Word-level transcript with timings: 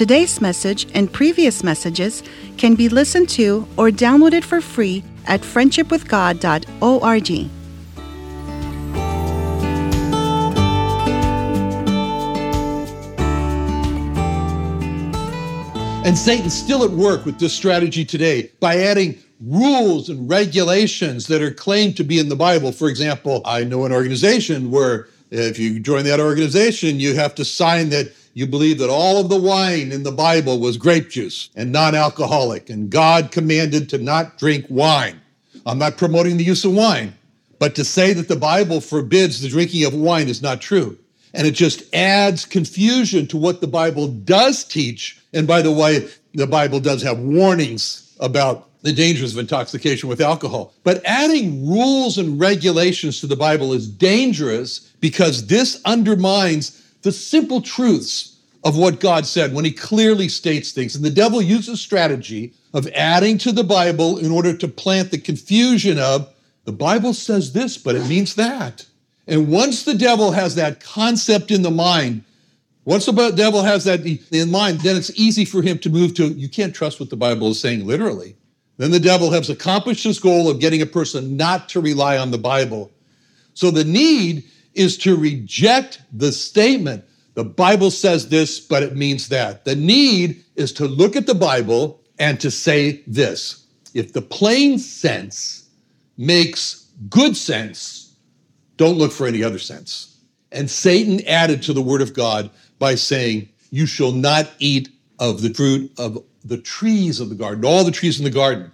Today's 0.00 0.40
message 0.40 0.86
and 0.94 1.12
previous 1.12 1.62
messages 1.62 2.22
can 2.56 2.74
be 2.74 2.88
listened 2.88 3.28
to 3.36 3.68
or 3.76 3.90
downloaded 3.90 4.42
for 4.42 4.62
free 4.62 5.04
at 5.26 5.42
friendshipwithgod.org. 5.42 7.30
And 16.06 16.16
Satan's 16.16 16.54
still 16.54 16.82
at 16.82 16.92
work 16.92 17.26
with 17.26 17.38
this 17.38 17.52
strategy 17.52 18.06
today 18.06 18.50
by 18.58 18.78
adding 18.78 19.18
rules 19.42 20.08
and 20.08 20.26
regulations 20.30 21.26
that 21.26 21.42
are 21.42 21.52
claimed 21.52 21.98
to 21.98 22.04
be 22.04 22.18
in 22.18 22.30
the 22.30 22.36
Bible. 22.36 22.72
For 22.72 22.88
example, 22.88 23.42
I 23.44 23.64
know 23.64 23.84
an 23.84 23.92
organization 23.92 24.70
where 24.70 25.08
if 25.30 25.58
you 25.58 25.78
join 25.78 26.04
that 26.04 26.20
organization, 26.20 26.98
you 26.98 27.14
have 27.16 27.34
to 27.34 27.44
sign 27.44 27.90
that 27.90 28.14
you 28.40 28.46
believe 28.46 28.78
that 28.78 28.88
all 28.88 29.20
of 29.20 29.28
the 29.28 29.38
wine 29.38 29.92
in 29.92 30.02
the 30.02 30.10
Bible 30.10 30.58
was 30.58 30.78
grape 30.78 31.10
juice 31.10 31.50
and 31.54 31.70
non 31.70 31.94
alcoholic, 31.94 32.70
and 32.70 32.88
God 32.88 33.32
commanded 33.32 33.90
to 33.90 33.98
not 33.98 34.38
drink 34.38 34.64
wine. 34.70 35.20
I'm 35.66 35.78
not 35.78 35.98
promoting 35.98 36.38
the 36.38 36.44
use 36.44 36.64
of 36.64 36.72
wine, 36.72 37.14
but 37.58 37.74
to 37.74 37.84
say 37.84 38.14
that 38.14 38.28
the 38.28 38.36
Bible 38.36 38.80
forbids 38.80 39.42
the 39.42 39.48
drinking 39.50 39.84
of 39.84 39.92
wine 39.92 40.26
is 40.26 40.40
not 40.40 40.62
true. 40.62 40.98
And 41.34 41.46
it 41.46 41.50
just 41.52 41.94
adds 41.94 42.46
confusion 42.46 43.26
to 43.28 43.36
what 43.36 43.60
the 43.60 43.66
Bible 43.66 44.08
does 44.08 44.64
teach. 44.64 45.20
And 45.34 45.46
by 45.46 45.60
the 45.60 45.70
way, 45.70 46.08
the 46.32 46.46
Bible 46.46 46.80
does 46.80 47.02
have 47.02 47.18
warnings 47.18 48.16
about 48.20 48.68
the 48.82 48.92
dangers 48.94 49.34
of 49.34 49.38
intoxication 49.38 50.08
with 50.08 50.22
alcohol. 50.22 50.72
But 50.82 51.02
adding 51.04 51.68
rules 51.68 52.16
and 52.16 52.40
regulations 52.40 53.20
to 53.20 53.26
the 53.26 53.36
Bible 53.36 53.74
is 53.74 53.86
dangerous 53.86 54.80
because 55.00 55.46
this 55.46 55.80
undermines 55.84 56.80
the 57.02 57.12
simple 57.12 57.60
truths 57.60 58.36
of 58.64 58.76
what 58.76 59.00
God 59.00 59.26
said 59.26 59.54
when 59.54 59.64
he 59.64 59.72
clearly 59.72 60.28
states 60.28 60.72
things. 60.72 60.94
And 60.94 61.04
the 61.04 61.10
devil 61.10 61.40
uses 61.40 61.80
strategy 61.80 62.52
of 62.74 62.86
adding 62.88 63.38
to 63.38 63.52
the 63.52 63.64
Bible 63.64 64.18
in 64.18 64.30
order 64.30 64.54
to 64.56 64.68
plant 64.68 65.10
the 65.10 65.18
confusion 65.18 65.98
of 65.98 66.28
the 66.64 66.72
Bible 66.72 67.14
says 67.14 67.52
this, 67.52 67.78
but 67.78 67.94
it 67.94 68.06
means 68.06 68.34
that. 68.34 68.86
And 69.26 69.48
once 69.48 69.84
the 69.84 69.94
devil 69.94 70.32
has 70.32 70.54
that 70.56 70.80
concept 70.80 71.50
in 71.50 71.62
the 71.62 71.70
mind, 71.70 72.22
once 72.84 73.06
the 73.06 73.30
devil 73.30 73.62
has 73.62 73.84
that 73.84 74.04
in 74.04 74.50
mind, 74.50 74.80
then 74.80 74.96
it's 74.96 75.10
easy 75.18 75.44
for 75.44 75.62
him 75.62 75.78
to 75.78 75.90
move 75.90 76.14
to 76.14 76.28
you 76.28 76.48
can't 76.48 76.74
trust 76.74 77.00
what 77.00 77.10
the 77.10 77.16
Bible 77.16 77.48
is 77.48 77.60
saying 77.60 77.86
literally. 77.86 78.36
Then 78.76 78.90
the 78.90 79.00
devil 79.00 79.30
has 79.30 79.50
accomplished 79.50 80.04
his 80.04 80.18
goal 80.18 80.50
of 80.50 80.58
getting 80.58 80.80
a 80.80 80.86
person 80.86 81.36
not 81.36 81.68
to 81.70 81.80
rely 81.80 82.18
on 82.18 82.30
the 82.30 82.38
Bible. 82.38 82.90
So 83.54 83.70
the 83.70 83.84
need 83.84 84.44
is 84.74 84.96
to 84.98 85.16
reject 85.16 86.02
the 86.12 86.32
statement 86.32 87.04
the 87.34 87.44
Bible 87.44 87.90
says 87.90 88.28
this, 88.28 88.60
but 88.60 88.82
it 88.82 88.96
means 88.96 89.28
that. 89.28 89.64
The 89.64 89.76
need 89.76 90.44
is 90.56 90.72
to 90.74 90.86
look 90.86 91.16
at 91.16 91.26
the 91.26 91.34
Bible 91.34 92.00
and 92.18 92.40
to 92.40 92.50
say 92.50 93.02
this 93.06 93.66
if 93.94 94.12
the 94.12 94.22
plain 94.22 94.78
sense 94.78 95.68
makes 96.16 96.88
good 97.08 97.36
sense, 97.36 98.14
don't 98.76 98.98
look 98.98 99.12
for 99.12 99.26
any 99.26 99.42
other 99.42 99.58
sense. 99.58 100.18
And 100.52 100.70
Satan 100.70 101.26
added 101.26 101.62
to 101.62 101.72
the 101.72 101.82
word 101.82 102.02
of 102.02 102.12
God 102.12 102.50
by 102.78 102.94
saying, 102.94 103.48
You 103.70 103.86
shall 103.86 104.12
not 104.12 104.50
eat 104.58 104.90
of 105.18 105.42
the 105.42 105.54
fruit 105.54 105.92
of 105.98 106.22
the 106.44 106.58
trees 106.58 107.20
of 107.20 107.28
the 107.28 107.34
garden, 107.34 107.64
all 107.64 107.84
the 107.84 107.90
trees 107.90 108.18
in 108.18 108.24
the 108.24 108.30
garden. 108.30 108.70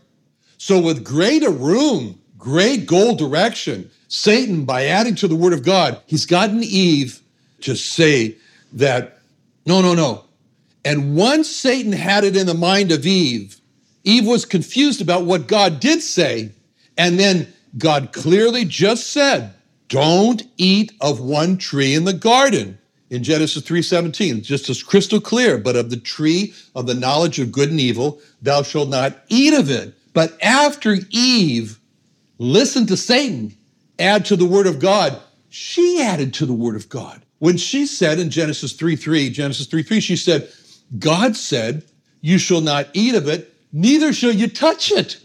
So, 0.58 0.80
with 0.80 1.04
greater 1.04 1.50
room, 1.50 2.18
great 2.38 2.86
goal 2.86 3.14
direction, 3.14 3.90
Satan, 4.08 4.64
by 4.64 4.86
adding 4.86 5.14
to 5.16 5.28
the 5.28 5.36
word 5.36 5.52
of 5.52 5.64
God, 5.64 6.00
he's 6.06 6.26
gotten 6.26 6.62
Eve 6.62 7.20
to 7.62 7.74
say 7.74 8.36
that, 8.72 9.18
no, 9.64 9.80
no, 9.82 9.94
no. 9.94 10.24
And 10.84 11.16
once 11.16 11.48
Satan 11.48 11.92
had 11.92 12.24
it 12.24 12.36
in 12.36 12.46
the 12.46 12.54
mind 12.54 12.92
of 12.92 13.06
Eve, 13.06 13.60
Eve 14.04 14.26
was 14.26 14.44
confused 14.44 15.00
about 15.00 15.24
what 15.24 15.48
God 15.48 15.80
did 15.80 16.00
say. 16.00 16.52
And 16.96 17.18
then 17.18 17.52
God 17.76 18.12
clearly 18.12 18.64
just 18.64 19.10
said, 19.10 19.52
don't 19.88 20.42
eat 20.56 20.92
of 21.00 21.20
one 21.20 21.58
tree 21.58 21.94
in 21.94 22.04
the 22.04 22.12
garden 22.12 22.78
in 23.10 23.22
Genesis 23.22 23.62
3:17 23.62 24.42
just 24.42 24.68
as 24.68 24.82
crystal 24.82 25.20
clear 25.20 25.58
but 25.58 25.76
of 25.76 25.90
the 25.90 25.96
tree 25.96 26.52
of 26.74 26.86
the 26.86 26.94
knowledge 26.94 27.38
of 27.38 27.52
good 27.52 27.70
and 27.70 27.80
evil 27.80 28.20
thou 28.42 28.62
shalt 28.62 28.88
not 28.88 29.24
eat 29.28 29.54
of 29.54 29.70
it 29.70 29.94
but 30.12 30.36
after 30.42 30.96
Eve 31.10 31.78
listened 32.38 32.88
to 32.88 32.96
Satan 32.96 33.56
add 33.98 34.24
to 34.26 34.36
the 34.36 34.46
word 34.46 34.66
of 34.66 34.78
God 34.78 35.20
she 35.48 36.02
added 36.02 36.34
to 36.34 36.46
the 36.46 36.52
word 36.52 36.76
of 36.76 36.88
God 36.88 37.22
when 37.38 37.56
she 37.56 37.86
said 37.86 38.18
in 38.18 38.30
Genesis 38.30 38.72
3 38.72 38.96
3, 38.96 39.30
Genesis 39.30 39.66
3 39.66 39.82
3, 39.82 40.00
she 40.00 40.16
said, 40.16 40.48
God 40.98 41.36
said, 41.36 41.84
You 42.20 42.38
shall 42.38 42.60
not 42.60 42.88
eat 42.92 43.14
of 43.14 43.28
it, 43.28 43.54
neither 43.72 44.12
shall 44.12 44.32
you 44.32 44.48
touch 44.48 44.90
it. 44.90 45.20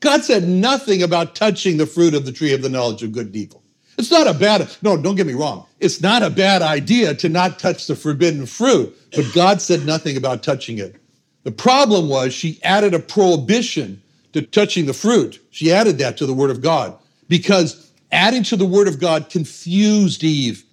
God 0.00 0.22
said 0.22 0.44
nothing 0.44 1.02
about 1.02 1.34
touching 1.34 1.78
the 1.78 1.86
fruit 1.86 2.14
of 2.14 2.26
the 2.26 2.32
tree 2.32 2.52
of 2.52 2.62
the 2.62 2.68
knowledge 2.68 3.02
of 3.02 3.12
good 3.12 3.26
and 3.26 3.36
evil. 3.36 3.62
It's 3.98 4.10
not 4.10 4.26
a 4.26 4.34
bad, 4.34 4.68
no, 4.82 4.96
don't 4.96 5.14
get 5.16 5.26
me 5.26 5.32
wrong. 5.32 5.66
It's 5.80 6.02
not 6.02 6.22
a 6.22 6.28
bad 6.28 6.60
idea 6.60 7.14
to 7.14 7.30
not 7.30 7.58
touch 7.58 7.86
the 7.86 7.96
forbidden 7.96 8.44
fruit, 8.44 8.94
but 9.12 9.24
God 9.34 9.62
said 9.62 9.86
nothing 9.86 10.18
about 10.18 10.42
touching 10.42 10.78
it. 10.78 10.96
The 11.44 11.50
problem 11.50 12.08
was 12.08 12.34
she 12.34 12.60
added 12.62 12.92
a 12.92 12.98
prohibition 12.98 14.02
to 14.34 14.42
touching 14.42 14.84
the 14.84 14.92
fruit. 14.92 15.40
She 15.50 15.72
added 15.72 15.96
that 15.98 16.18
to 16.18 16.26
the 16.26 16.34
word 16.34 16.50
of 16.50 16.60
God 16.60 16.98
because 17.28 17.90
adding 18.12 18.42
to 18.44 18.56
the 18.56 18.66
word 18.66 18.88
of 18.88 19.00
God 19.00 19.30
confused 19.30 20.22
Eve 20.24 20.64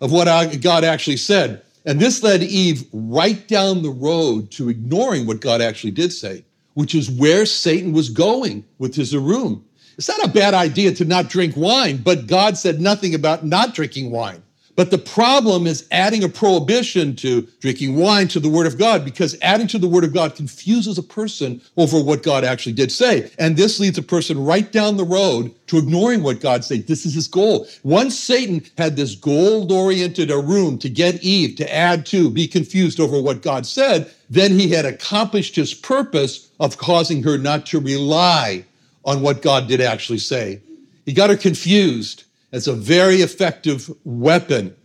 of 0.00 0.12
what 0.12 0.26
God 0.60 0.84
actually 0.84 1.16
said. 1.16 1.62
And 1.84 1.98
this 1.98 2.22
led 2.22 2.42
Eve 2.42 2.84
right 2.92 3.46
down 3.48 3.82
the 3.82 3.90
road 3.90 4.50
to 4.52 4.68
ignoring 4.68 5.26
what 5.26 5.40
God 5.40 5.60
actually 5.60 5.90
did 5.90 6.12
say, 6.12 6.44
which 6.74 6.94
is 6.94 7.10
where 7.10 7.44
Satan 7.46 7.92
was 7.92 8.08
going 8.08 8.64
with 8.78 8.94
his 8.94 9.14
Arum. 9.14 9.64
It's 9.98 10.08
not 10.08 10.24
a 10.24 10.32
bad 10.32 10.54
idea 10.54 10.92
to 10.94 11.04
not 11.04 11.28
drink 11.28 11.54
wine, 11.56 11.98
but 11.98 12.26
God 12.26 12.56
said 12.56 12.80
nothing 12.80 13.14
about 13.14 13.44
not 13.44 13.74
drinking 13.74 14.10
wine. 14.10 14.42
But 14.82 14.90
the 14.90 14.98
problem 14.98 15.68
is 15.68 15.86
adding 15.92 16.24
a 16.24 16.28
prohibition 16.28 17.14
to 17.14 17.42
drinking 17.60 17.94
wine 17.94 18.26
to 18.26 18.40
the 18.40 18.48
Word 18.48 18.66
of 18.66 18.78
God 18.78 19.04
because 19.04 19.38
adding 19.40 19.68
to 19.68 19.78
the 19.78 19.86
Word 19.86 20.02
of 20.02 20.12
God 20.12 20.34
confuses 20.34 20.98
a 20.98 21.04
person 21.04 21.62
over 21.76 22.02
what 22.02 22.24
God 22.24 22.42
actually 22.42 22.72
did 22.72 22.90
say. 22.90 23.30
And 23.38 23.56
this 23.56 23.78
leads 23.78 23.96
a 23.96 24.02
person 24.02 24.44
right 24.44 24.72
down 24.72 24.96
the 24.96 25.04
road 25.04 25.54
to 25.68 25.78
ignoring 25.78 26.24
what 26.24 26.40
God 26.40 26.64
said. 26.64 26.88
This 26.88 27.06
is 27.06 27.14
his 27.14 27.28
goal. 27.28 27.68
Once 27.84 28.18
Satan 28.18 28.64
had 28.76 28.96
this 28.96 29.14
goal 29.14 29.72
oriented 29.72 30.30
room 30.30 30.78
to 30.78 30.88
get 30.88 31.22
Eve 31.22 31.54
to 31.58 31.72
add 31.72 32.04
to, 32.06 32.28
be 32.28 32.48
confused 32.48 32.98
over 32.98 33.22
what 33.22 33.40
God 33.40 33.66
said, 33.66 34.12
then 34.30 34.58
he 34.58 34.68
had 34.68 34.84
accomplished 34.84 35.54
his 35.54 35.74
purpose 35.74 36.50
of 36.58 36.76
causing 36.76 37.22
her 37.22 37.38
not 37.38 37.66
to 37.66 37.78
rely 37.78 38.64
on 39.04 39.22
what 39.22 39.42
God 39.42 39.68
did 39.68 39.80
actually 39.80 40.18
say. 40.18 40.60
He 41.06 41.12
got 41.12 41.30
her 41.30 41.36
confused. 41.36 42.24
It's 42.52 42.66
a 42.66 42.74
very 42.74 43.16
effective 43.16 43.90
weapon 44.04 44.76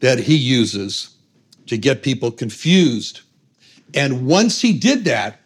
that 0.00 0.18
he 0.18 0.34
uses 0.34 1.10
to 1.66 1.76
get 1.76 2.02
people 2.02 2.30
confused. 2.30 3.20
And 3.92 4.26
once 4.26 4.60
he 4.60 4.72
did 4.72 5.04
that, 5.04 5.40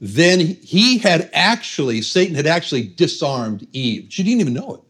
then 0.00 0.40
he 0.40 0.98
had 0.98 1.30
actually, 1.32 2.02
Satan 2.02 2.34
had 2.34 2.46
actually 2.46 2.88
disarmed 2.88 3.66
Eve. 3.72 4.06
She 4.10 4.22
didn't 4.22 4.40
even 4.40 4.54
know 4.54 4.74
it. 4.74 4.80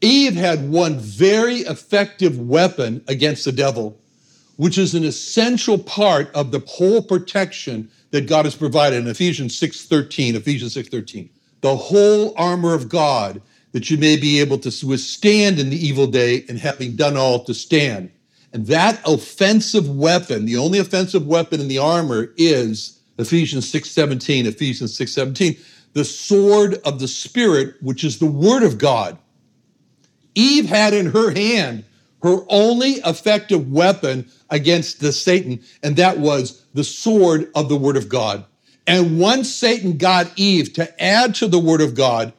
Eve 0.00 0.34
had 0.34 0.70
one 0.70 0.98
very 0.98 1.58
effective 1.58 2.38
weapon 2.38 3.02
against 3.08 3.44
the 3.44 3.52
devil, 3.52 3.98
which 4.56 4.78
is 4.78 4.94
an 4.94 5.04
essential 5.04 5.78
part 5.78 6.32
of 6.34 6.50
the 6.50 6.62
whole 6.66 7.02
protection 7.02 7.90
that 8.10 8.28
God 8.28 8.44
has 8.44 8.54
provided 8.54 8.98
in 8.98 9.08
Ephesians 9.08 9.58
6:13, 9.58 10.36
Ephesians 10.36 10.74
6:13. 10.74 11.30
The 11.62 11.76
whole 11.76 12.34
armor 12.36 12.74
of 12.74 12.88
God 12.88 13.40
that 13.74 13.90
you 13.90 13.98
may 13.98 14.16
be 14.16 14.38
able 14.38 14.56
to 14.56 14.86
withstand 14.86 15.58
in 15.58 15.68
the 15.68 15.86
evil 15.86 16.06
day 16.06 16.44
and 16.48 16.60
having 16.60 16.94
done 16.94 17.16
all 17.16 17.42
to 17.42 17.52
stand. 17.52 18.08
And 18.52 18.68
that 18.68 19.00
offensive 19.04 19.90
weapon, 19.90 20.46
the 20.46 20.56
only 20.56 20.78
offensive 20.78 21.26
weapon 21.26 21.60
in 21.60 21.66
the 21.66 21.78
armor 21.78 22.32
is 22.36 23.00
Ephesians 23.18 23.68
6:17, 23.68 24.46
Ephesians 24.46 24.96
6:17, 24.96 25.56
the 25.92 26.04
sword 26.04 26.80
of 26.84 27.00
the 27.00 27.08
spirit, 27.08 27.74
which 27.82 28.04
is 28.04 28.18
the 28.18 28.26
word 28.26 28.62
of 28.62 28.78
God. 28.78 29.18
Eve 30.36 30.66
had 30.66 30.94
in 30.94 31.06
her 31.06 31.32
hand 31.32 31.82
her 32.22 32.44
only 32.48 32.92
effective 33.04 33.72
weapon 33.72 34.24
against 34.50 35.00
the 35.00 35.12
Satan, 35.12 35.58
and 35.82 35.96
that 35.96 36.20
was 36.20 36.62
the 36.74 36.84
sword 36.84 37.50
of 37.56 37.68
the 37.68 37.76
word 37.76 37.96
of 37.96 38.08
God. 38.08 38.44
And 38.86 39.18
once 39.18 39.52
Satan 39.52 39.96
got 39.96 40.30
Eve 40.36 40.72
to 40.74 41.02
add 41.02 41.34
to 41.36 41.48
the 41.48 41.58
word 41.58 41.80
of 41.80 41.96
God, 41.96 42.32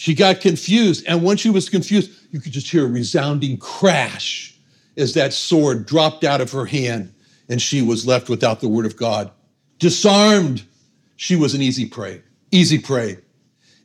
she 0.00 0.14
got 0.14 0.40
confused. 0.40 1.04
And 1.06 1.22
when 1.22 1.36
she 1.36 1.50
was 1.50 1.68
confused, 1.68 2.10
you 2.30 2.40
could 2.40 2.52
just 2.52 2.70
hear 2.70 2.86
a 2.86 2.88
resounding 2.88 3.58
crash 3.58 4.58
as 4.96 5.12
that 5.12 5.34
sword 5.34 5.84
dropped 5.84 6.24
out 6.24 6.40
of 6.40 6.50
her 6.52 6.64
hand 6.64 7.12
and 7.50 7.60
she 7.60 7.82
was 7.82 8.06
left 8.06 8.30
without 8.30 8.60
the 8.60 8.68
word 8.68 8.86
of 8.86 8.96
God. 8.96 9.30
Disarmed, 9.78 10.64
she 11.16 11.36
was 11.36 11.54
an 11.54 11.60
easy 11.60 11.84
prey, 11.84 12.22
easy 12.50 12.78
prey. 12.78 13.18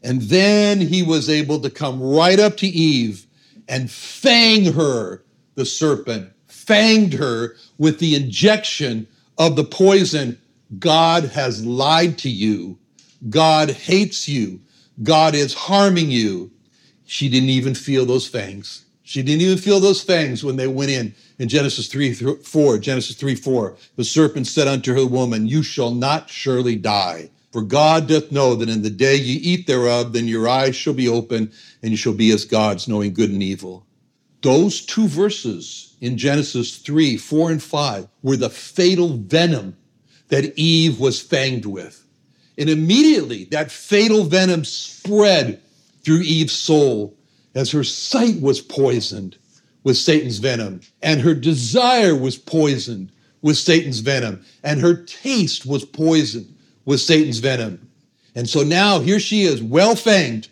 And 0.04 0.22
then 0.22 0.80
he 0.80 1.04
was 1.04 1.30
able 1.30 1.60
to 1.60 1.70
come 1.70 2.02
right 2.02 2.40
up 2.40 2.56
to 2.58 2.68
Eve 2.68 3.26
and 3.68 3.92
fang 3.92 4.72
her, 4.72 5.22
the 5.56 5.66
serpent, 5.66 6.32
fanged 6.48 7.16
her 7.16 7.58
with 7.78 8.00
the 8.00 8.16
injection 8.16 9.06
of 9.38 9.58
the 9.58 9.66
poison. 9.66 10.40
God 10.80 11.26
has 11.26 11.66
lied 11.66 12.18
to 12.20 12.30
you. 12.30 12.80
God 13.30 13.70
hates 13.70 14.30
you. 14.30 14.62
God 15.04 15.36
is 15.36 15.54
harming 15.54 16.12
you. 16.12 16.52
She 17.06 17.30
didn't 17.30 17.50
even 17.50 17.76
feel 17.76 18.06
those 18.06 18.28
fangs. 18.28 18.86
She 19.04 19.22
didn't 19.22 19.42
even 19.42 19.58
feel 19.58 19.80
those 19.80 20.02
fangs 20.02 20.44
when 20.44 20.56
they 20.56 20.68
went 20.68 20.90
in 20.90 21.14
in 21.38 21.48
Genesis 21.48 21.88
3 21.88 22.14
4. 22.14 22.78
Genesis 22.80 23.16
3 23.16 23.36
4. 23.36 23.78
The 23.98 24.04
serpent 24.04 24.48
said 24.48 24.68
unto 24.68 24.96
her 24.96 25.06
woman, 25.06 25.48
You 25.48 25.62
shall 25.62 25.92
not 25.92 26.30
surely 26.30 26.76
die. 26.76 27.30
For 27.52 27.62
God 27.62 28.08
doth 28.08 28.32
know 28.32 28.56
that 28.56 28.68
in 28.68 28.82
the 28.82 28.90
day 28.90 29.16
ye 29.16 29.36
eat 29.36 29.68
thereof, 29.68 30.12
then 30.12 30.28
your 30.28 30.48
eyes 30.48 30.76
shall 30.76 30.94
be 30.94 31.08
open, 31.08 31.52
and 31.82 31.92
you 31.92 31.98
shall 31.98 32.14
be 32.14 32.32
as 32.32 32.44
gods, 32.44 32.88
knowing 32.88 33.14
good 33.14 33.30
and 33.30 33.44
evil. 33.44 33.86
Those 34.42 34.86
two 34.86 35.08
verses 35.08 35.96
in 36.02 36.18
Genesis 36.18 36.78
3 36.78 37.18
4 37.18 37.52
and 37.52 37.64
5 37.64 38.08
were 38.24 38.38
the 38.38 38.50
fatal 38.50 39.18
venom 39.18 39.78
that 40.30 40.58
Eve 40.58 41.00
was 41.00 41.24
fanged 41.24 41.66
with. 41.66 42.05
And 42.58 42.70
immediately 42.70 43.46
that 43.46 43.72
fatal 43.72 44.24
venom 44.24 44.64
spread 44.64 45.62
through 46.04 46.22
Eve's 46.22 46.54
soul 46.54 47.16
as 47.54 47.72
her 47.72 47.84
sight 47.84 48.40
was 48.42 48.62
poisoned 48.62 49.38
with 49.84 49.98
Satan's 49.98 50.40
venom, 50.40 50.82
and 51.02 51.22
her 51.22 51.36
desire 51.36 52.16
was 52.16 52.38
poisoned 52.38 53.12
with 53.42 53.58
Satan's 53.58 54.00
venom, 54.00 54.44
and 54.64 54.82
her 54.82 54.96
taste 54.96 55.66
was 55.66 55.86
poisoned 55.86 56.54
with 56.86 57.00
Satan's 57.00 57.40
venom. 57.40 57.88
And 58.34 58.50
so 58.50 58.64
now 58.64 59.00
here 59.00 59.20
she 59.20 59.44
is, 59.44 59.62
well 59.62 59.96
fanged 59.96 60.50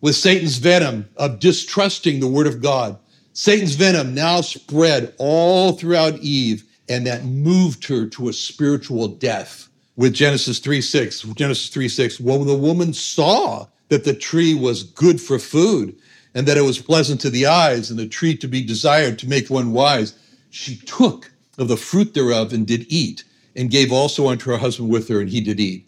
with 0.00 0.16
Satan's 0.16 0.58
venom 0.58 1.08
of 1.16 1.38
distrusting 1.38 2.18
the 2.18 2.28
word 2.28 2.46
of 2.46 2.60
God. 2.60 2.98
Satan's 3.32 3.76
venom 3.76 4.14
now 4.14 4.40
spread 4.40 5.14
all 5.18 5.72
throughout 5.72 6.18
Eve, 6.18 6.64
and 6.88 7.06
that 7.06 7.24
moved 7.24 7.86
her 7.86 8.06
to 8.06 8.28
a 8.28 8.32
spiritual 8.32 9.08
death. 9.08 9.68
With 9.96 10.14
Genesis 10.14 10.58
3 10.58 10.80
6, 10.80 11.22
Genesis 11.34 11.68
3 11.68 11.88
6, 11.88 12.20
when 12.20 12.46
the 12.46 12.56
woman 12.56 12.94
saw 12.94 13.66
that 13.88 14.04
the 14.04 14.14
tree 14.14 14.54
was 14.54 14.82
good 14.82 15.20
for 15.20 15.38
food 15.38 15.94
and 16.34 16.46
that 16.48 16.56
it 16.56 16.62
was 16.62 16.78
pleasant 16.78 17.20
to 17.20 17.30
the 17.30 17.46
eyes 17.46 17.90
and 17.90 18.00
a 18.00 18.06
tree 18.06 18.36
to 18.38 18.48
be 18.48 18.64
desired 18.64 19.18
to 19.18 19.28
make 19.28 19.50
one 19.50 19.72
wise, 19.72 20.14
she 20.48 20.76
took 20.76 21.30
of 21.58 21.68
the 21.68 21.76
fruit 21.76 22.14
thereof 22.14 22.52
and 22.52 22.66
did 22.66 22.86
eat, 22.88 23.24
and 23.54 23.70
gave 23.70 23.92
also 23.92 24.28
unto 24.28 24.50
her 24.50 24.56
husband 24.56 24.90
with 24.90 25.08
her, 25.08 25.20
and 25.20 25.28
he 25.28 25.40
did 25.40 25.60
eat. 25.60 25.86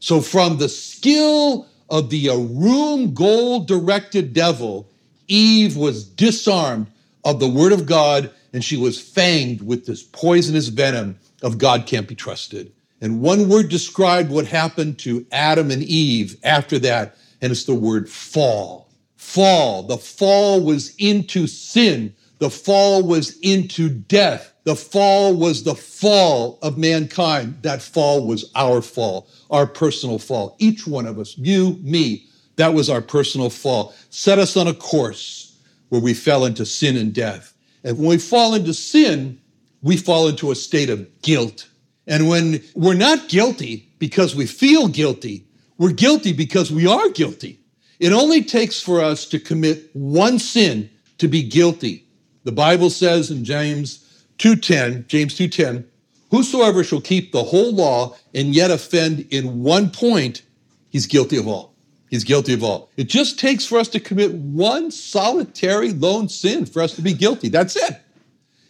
So, 0.00 0.20
from 0.20 0.58
the 0.58 0.68
skill 0.68 1.66
of 1.88 2.10
the 2.10 2.28
Arum 2.28 3.14
gold 3.14 3.66
directed 3.66 4.34
devil, 4.34 4.88
Eve 5.28 5.76
was 5.76 6.04
disarmed 6.04 6.88
of 7.24 7.40
the 7.40 7.48
word 7.48 7.72
of 7.72 7.86
God, 7.86 8.30
and 8.52 8.64
she 8.64 8.76
was 8.76 9.00
fanged 9.00 9.62
with 9.62 9.86
this 9.86 10.02
poisonous 10.02 10.68
venom 10.68 11.18
of 11.42 11.58
God 11.58 11.86
can't 11.86 12.08
be 12.08 12.14
trusted. 12.14 12.72
And 13.00 13.22
one 13.22 13.48
word 13.48 13.68
described 13.68 14.30
what 14.30 14.46
happened 14.46 14.98
to 15.00 15.26
Adam 15.32 15.70
and 15.70 15.82
Eve 15.82 16.36
after 16.44 16.78
that, 16.80 17.16
and 17.40 17.50
it's 17.50 17.64
the 17.64 17.74
word 17.74 18.08
fall 18.08 18.90
fall. 19.30 19.84
The 19.84 19.98
fall 19.98 20.60
was 20.60 20.94
into 20.96 21.46
sin. 21.46 22.14
The 22.38 22.50
fall 22.50 23.02
was 23.02 23.38
into 23.40 23.88
death. 23.88 24.52
The 24.64 24.74
fall 24.74 25.34
was 25.34 25.62
the 25.62 25.74
fall 25.74 26.58
of 26.62 26.78
mankind. 26.78 27.62
That 27.62 27.80
fall 27.80 28.26
was 28.26 28.50
our 28.54 28.82
fall, 28.82 29.28
our 29.50 29.66
personal 29.66 30.18
fall. 30.18 30.56
Each 30.58 30.86
one 30.86 31.06
of 31.06 31.18
us, 31.18 31.38
you, 31.38 31.78
me, 31.82 32.26
that 32.56 32.74
was 32.74 32.90
our 32.90 33.00
personal 33.00 33.50
fall. 33.50 33.94
Set 34.10 34.38
us 34.38 34.56
on 34.56 34.66
a 34.66 34.74
course 34.74 35.56
where 35.90 36.00
we 36.00 36.12
fell 36.12 36.44
into 36.44 36.66
sin 36.66 36.96
and 36.96 37.14
death. 37.14 37.54
And 37.84 37.98
when 37.98 38.08
we 38.08 38.18
fall 38.18 38.54
into 38.54 38.74
sin, 38.74 39.40
we 39.82 39.96
fall 39.96 40.28
into 40.28 40.50
a 40.50 40.56
state 40.56 40.90
of 40.90 41.06
guilt. 41.22 41.68
And 42.10 42.28
when 42.28 42.60
we're 42.74 42.94
not 42.94 43.28
guilty 43.28 43.88
because 44.00 44.34
we 44.34 44.44
feel 44.46 44.88
guilty, 44.88 45.46
we're 45.78 45.92
guilty 45.92 46.32
because 46.32 46.70
we 46.70 46.86
are 46.86 47.08
guilty. 47.08 47.60
It 48.00 48.12
only 48.12 48.42
takes 48.42 48.82
for 48.82 49.00
us 49.00 49.24
to 49.26 49.38
commit 49.38 49.90
one 49.94 50.40
sin 50.40 50.90
to 51.18 51.28
be 51.28 51.42
guilty. 51.42 52.04
The 52.42 52.52
Bible 52.52 52.90
says 52.90 53.30
in 53.30 53.44
James 53.44 54.00
2:10, 54.38 55.04
James 55.06 55.34
2:10, 55.34 55.84
whosoever 56.30 56.82
shall 56.82 57.00
keep 57.00 57.30
the 57.30 57.44
whole 57.44 57.72
law 57.72 58.16
and 58.34 58.56
yet 58.56 58.72
offend 58.72 59.26
in 59.30 59.62
one 59.62 59.90
point, 59.90 60.42
he's 60.88 61.06
guilty 61.06 61.36
of 61.36 61.46
all. 61.46 61.74
He's 62.08 62.24
guilty 62.24 62.54
of 62.54 62.64
all. 62.64 62.90
It 62.96 63.08
just 63.08 63.38
takes 63.38 63.64
for 63.64 63.78
us 63.78 63.86
to 63.88 64.00
commit 64.00 64.34
one 64.34 64.90
solitary 64.90 65.92
lone 65.92 66.28
sin 66.28 66.66
for 66.66 66.82
us 66.82 66.94
to 66.96 67.02
be 67.02 67.12
guilty. 67.12 67.48
That's 67.48 67.76
it. 67.76 68.00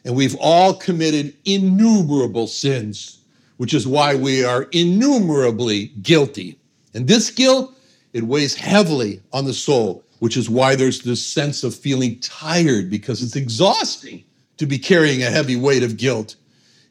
And 0.04 0.14
we've 0.14 0.36
all 0.36 0.74
committed 0.74 1.34
innumerable 1.46 2.46
sins, 2.46 3.19
which 3.60 3.74
is 3.74 3.86
why 3.86 4.14
we 4.14 4.42
are 4.42 4.62
innumerably 4.72 5.88
guilty. 6.00 6.58
And 6.94 7.06
this 7.06 7.30
guilt 7.30 7.76
it 8.14 8.22
weighs 8.22 8.54
heavily 8.54 9.20
on 9.34 9.44
the 9.44 9.52
soul, 9.52 10.02
which 10.20 10.38
is 10.38 10.48
why 10.48 10.74
there's 10.74 11.02
this 11.02 11.22
sense 11.22 11.62
of 11.62 11.74
feeling 11.74 12.18
tired 12.20 12.88
because 12.88 13.22
it's 13.22 13.36
exhausting 13.36 14.24
to 14.56 14.64
be 14.64 14.78
carrying 14.78 15.22
a 15.22 15.30
heavy 15.30 15.56
weight 15.56 15.82
of 15.82 15.98
guilt. 15.98 16.36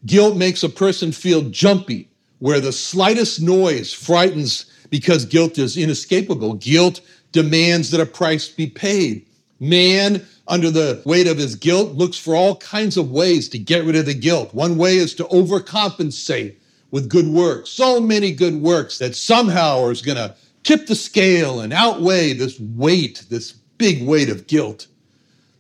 Guilt 0.06 0.38
makes 0.38 0.62
a 0.62 0.70
person 0.70 1.12
feel 1.12 1.42
jumpy, 1.50 2.08
where 2.38 2.60
the 2.60 2.72
slightest 2.72 3.42
noise 3.42 3.92
frightens 3.92 4.68
because 4.92 5.26
guilt 5.26 5.58
is 5.58 5.76
inescapable. 5.76 6.54
Guilt 6.54 7.02
demands 7.32 7.90
that 7.90 8.00
a 8.00 8.06
price 8.06 8.48
be 8.48 8.68
paid. 8.68 9.26
Man, 9.60 10.24
under 10.48 10.70
the 10.70 11.02
weight 11.04 11.26
of 11.26 11.40
his 11.40 11.56
guilt, 11.56 11.94
looks 11.94 12.20
for 12.20 12.36
all 12.36 12.58
kinds 12.58 12.96
of 12.96 13.10
ways 13.10 13.50
to 13.50 13.58
get 13.58 13.86
rid 13.86 13.96
of 13.96 14.06
the 14.06 14.14
guilt. 14.14 14.54
One 14.54 14.78
way 14.78 14.98
is 14.98 15.16
to 15.16 15.24
overcompensate 15.26 16.58
with 16.92 17.10
good 17.10 17.28
works. 17.28 17.70
So 17.70 18.00
many 18.00 18.32
good 18.32 18.56
works 18.56 18.98
that 18.98 19.16
somehow 19.16 19.88
is 19.90 20.02
going 20.02 20.18
to 20.18 20.36
tip 20.64 20.88
the 20.88 20.96
scale 20.96 21.62
and 21.62 21.74
outweigh 21.74 22.34
this 22.34 22.60
weight, 22.60 23.26
this 23.30 23.52
big 23.52 24.06
weight 24.06 24.30
of 24.30 24.48
guilt. 24.48 24.88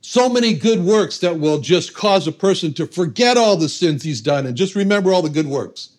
So 0.01 0.29
many 0.29 0.53
good 0.53 0.79
works 0.79 1.19
that 1.19 1.39
will 1.39 1.59
just 1.59 1.93
cause 1.93 2.27
a 2.27 2.31
person 2.31 2.73
to 2.73 2.87
forget 2.87 3.37
all 3.37 3.57
the 3.57 3.69
sins 3.69 4.03
he's 4.03 4.21
done 4.21 4.45
and 4.45 4.57
just 4.57 4.75
remember 4.75 5.13
all 5.13 5.21
the 5.21 5.29
good 5.29 5.47
works. 5.47 5.89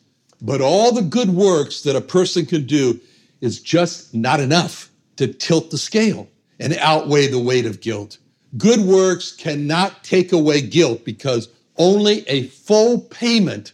But 0.43 0.61
all 0.61 0.93
the 0.93 1.03
good 1.03 1.31
works 1.31 1.83
that 1.83 1.97
a 1.97 2.01
person 2.01 2.47
can 2.47 2.67
do 2.67 2.99
is 3.41 3.61
just 3.61 4.15
not 4.15 4.41
enough 4.41 4.91
to 5.17 5.29
tilt 5.33 5.71
the 5.71 5.79
scale 5.79 6.29
and 6.59 6.75
outweigh 6.79 7.27
the 7.27 7.39
weight 7.39 7.67
of 7.67 7.81
guilt. 7.81 8.19
Good 8.57 8.81
works 8.81 9.33
cannot 9.33 10.03
take 10.03 10.33
away 10.33 10.61
guilt 10.61 11.05
because 11.05 11.49
only 11.77 12.29
a 12.29 12.49
full 12.49 13.01
payment 13.01 13.73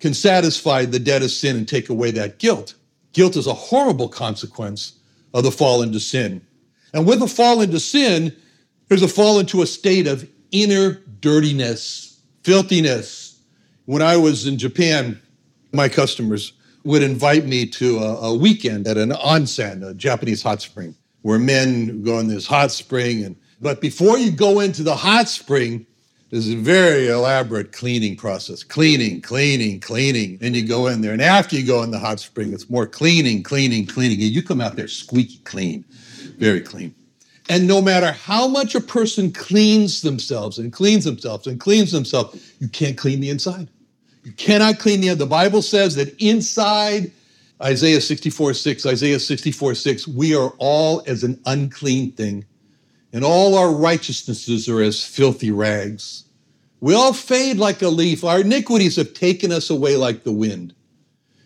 can 0.00 0.14
satisfy 0.14 0.84
the 0.84 0.98
debt 0.98 1.22
of 1.22 1.30
sin 1.30 1.56
and 1.56 1.68
take 1.68 1.88
away 1.88 2.10
that 2.12 2.38
guilt. 2.38 2.74
Guilt 3.12 3.36
is 3.36 3.46
a 3.46 3.54
horrible 3.54 4.08
consequence 4.08 4.98
of 5.34 5.44
the 5.44 5.50
fall 5.50 5.82
into 5.82 6.00
sin. 6.00 6.44
And 6.92 7.06
with 7.06 7.20
the 7.20 7.28
fall 7.28 7.60
into 7.60 7.78
sin, 7.78 8.34
there's 8.88 9.02
a 9.02 9.08
fall 9.08 9.38
into 9.38 9.62
a 9.62 9.66
state 9.66 10.06
of 10.06 10.28
inner 10.50 11.02
dirtiness, 11.20 12.20
filthiness. 12.42 13.40
When 13.84 14.02
I 14.02 14.16
was 14.16 14.46
in 14.46 14.58
Japan, 14.58 15.20
my 15.72 15.88
customers 15.88 16.52
would 16.84 17.02
invite 17.02 17.44
me 17.44 17.66
to 17.66 17.98
a, 17.98 18.14
a 18.30 18.34
weekend 18.34 18.86
at 18.86 18.96
an 18.96 19.10
onsen, 19.10 19.86
a 19.86 19.94
Japanese 19.94 20.42
hot 20.42 20.62
spring, 20.62 20.94
where 21.22 21.38
men 21.38 22.02
go 22.02 22.18
in 22.18 22.28
this 22.28 22.46
hot 22.46 22.70
spring. 22.70 23.24
And 23.24 23.36
but 23.60 23.80
before 23.80 24.18
you 24.18 24.30
go 24.30 24.60
into 24.60 24.82
the 24.82 24.96
hot 24.96 25.28
spring, 25.28 25.86
there's 26.30 26.48
a 26.48 26.56
very 26.56 27.08
elaborate 27.08 27.72
cleaning 27.72 28.16
process. 28.16 28.62
Cleaning, 28.62 29.20
cleaning, 29.20 29.80
cleaning. 29.80 30.38
And 30.40 30.54
you 30.54 30.66
go 30.66 30.86
in 30.86 31.00
there. 31.00 31.12
And 31.12 31.22
after 31.22 31.56
you 31.56 31.66
go 31.66 31.82
in 31.82 31.90
the 31.90 31.98
hot 31.98 32.20
spring, 32.20 32.52
it's 32.52 32.70
more 32.70 32.86
cleaning, 32.86 33.42
cleaning, 33.42 33.86
cleaning. 33.86 34.20
And 34.20 34.30
you 34.30 34.42
come 34.42 34.60
out 34.60 34.76
there 34.76 34.86
squeaky 34.86 35.38
clean, 35.38 35.84
very 36.38 36.60
clean. 36.60 36.94
And 37.48 37.66
no 37.66 37.82
matter 37.82 38.12
how 38.12 38.46
much 38.46 38.76
a 38.76 38.80
person 38.80 39.32
cleans 39.32 40.02
themselves 40.02 40.58
and 40.58 40.72
cleans 40.72 41.04
themselves 41.04 41.48
and 41.48 41.58
cleans 41.58 41.90
themselves, 41.90 42.54
you 42.60 42.68
can't 42.68 42.96
clean 42.96 43.18
the 43.18 43.28
inside. 43.28 43.68
You 44.22 44.30
cannot 44.32 44.78
clean 44.78 45.00
the 45.00 45.12
The 45.14 45.26
Bible 45.26 45.62
says 45.62 45.96
that 45.96 46.14
inside, 46.22 47.10
Isaiah 47.60 48.00
64 48.00 48.54
6, 48.54 48.86
Isaiah 48.86 49.18
64 49.18 49.74
6, 49.74 50.06
we 50.06 50.36
are 50.36 50.52
all 50.58 51.02
as 51.08 51.24
an 51.24 51.40
unclean 51.46 52.12
thing, 52.12 52.44
and 53.12 53.24
all 53.24 53.56
our 53.56 53.72
righteousnesses 53.72 54.68
are 54.68 54.82
as 54.82 55.04
filthy 55.04 55.50
rags. 55.50 56.24
We 56.80 56.94
all 56.94 57.12
fade 57.12 57.58
like 57.58 57.82
a 57.82 57.88
leaf. 57.88 58.24
Our 58.24 58.40
iniquities 58.40 58.96
have 58.96 59.12
taken 59.12 59.52
us 59.52 59.68
away 59.68 59.96
like 59.96 60.24
the 60.24 60.32
wind. 60.32 60.74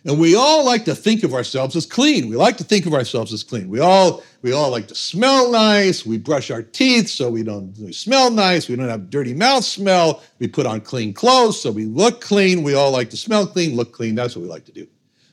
And 0.07 0.21
we 0.21 0.37
all 0.37 0.67
like 0.67 0.85
to 0.85 0.95
think 0.95 1.23
of 1.23 1.33
ourselves 1.33 1.75
as 1.75 1.87
clean. 1.87 2.29
We 2.29 2.37
like 2.37 2.59
to 2.59 2.65
think 2.65 2.85
of 2.85 2.93
ourselves 2.93 3.33
as 3.33 3.43
clean. 3.43 3.71
We 3.71 3.81
all 3.81 4.23
we 4.43 4.53
all 4.53 4.71
like 4.71 4.87
to 4.89 4.95
smell 4.95 5.51
nice. 5.51 6.05
We 6.05 6.19
brush 6.19 6.51
our 6.51 6.63
teeth 6.63 7.09
so 7.09 7.31
we 7.31 7.43
don't 7.43 7.75
we 7.79 7.93
smell 7.95 8.31
nice. 8.31 8.69
We 8.69 8.77
don't 8.77 8.91
have 8.91 9.09
dirty 9.09 9.33
mouth 9.33 9.65
smell. 9.65 10.23
We 10.39 10.47
put 10.47 10.67
on 10.67 10.83
clean 10.83 11.15
clothes 11.15 11.61
so 11.61 11.71
we 11.71 11.87
look 11.87 12.21
clean. 12.21 12.63
We 12.63 12.75
all 12.75 12.91
like 12.91 13.09
to 13.11 13.17
smell 13.17 13.47
clean, 13.47 13.77
look 13.77 13.93
clean. 13.93 14.15
That's 14.15 14.37
what 14.37 14.43
we 14.43 14.49
like 14.49 14.67
to 14.67 14.73
do. 14.73 14.87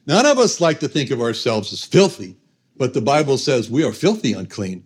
None 0.07 0.25
of 0.25 0.39
us 0.39 0.61
like 0.61 0.79
to 0.79 0.87
think 0.87 1.11
of 1.11 1.19
ourselves 1.19 1.73
as 1.73 1.83
filthy, 1.83 2.37
but 2.77 2.93
the 2.93 3.01
Bible 3.01 3.37
says 3.37 3.69
we 3.69 3.83
are 3.83 3.91
filthy 3.91 4.31
unclean 4.31 4.85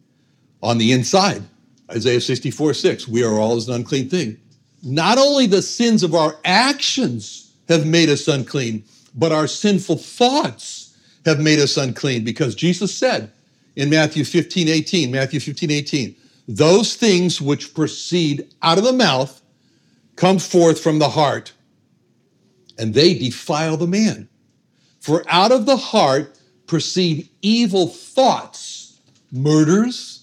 on 0.66 0.80
the 0.80 0.92
inside. 0.92 1.44
Isaiah 1.92 2.20
64, 2.20 2.74
6. 2.74 3.08
We 3.08 3.24
are 3.24 3.40
all 3.40 3.56
as 3.56 3.68
an 3.68 3.76
unclean 3.76 4.10
thing. 4.10 4.38
Not 4.84 5.18
only 5.18 5.46
the 5.46 5.62
sins 5.62 6.02
of 6.02 6.16
our 6.16 6.38
actions 6.44 7.54
have 7.70 7.86
made 7.86 8.10
us 8.10 8.28
unclean, 8.28 8.84
but 9.14 9.32
our 9.32 9.48
sinful 9.48 9.98
thoughts 9.98 10.98
have 11.26 11.40
made 11.40 11.60
us 11.60 11.78
unclean 11.78 12.24
because 12.24 12.56
Jesus 12.56 12.94
said 12.94 13.32
in 13.76 13.90
Matthew 13.90 14.26
15, 14.26 14.68
18, 14.68 15.12
Matthew 15.12 15.40
15, 15.40 15.72
18, 15.72 16.16
those 16.48 16.96
things 16.96 17.40
which 17.40 17.74
proceed 17.74 18.54
out 18.62 18.78
of 18.78 18.84
the 18.84 18.94
mouth 18.94 19.42
come 20.16 20.40
forth 20.40 20.80
from 20.80 21.00
the 21.00 21.10
heart, 21.10 21.54
and 22.78 22.94
they 22.94 23.14
defile 23.14 23.78
the 23.78 23.88
man. 23.88 24.30
For 25.00 25.24
out 25.28 25.52
of 25.52 25.66
the 25.66 25.78
heart 25.78 26.40
proceed 26.68 27.30
evil 27.42 27.88
thoughts, 27.88 29.00
murders, 29.32 30.15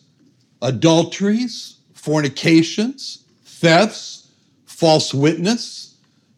adulteries, 0.62 1.76
fornications, 1.92 3.24
thefts, 3.44 4.30
false 4.64 5.12
witness 5.12 5.92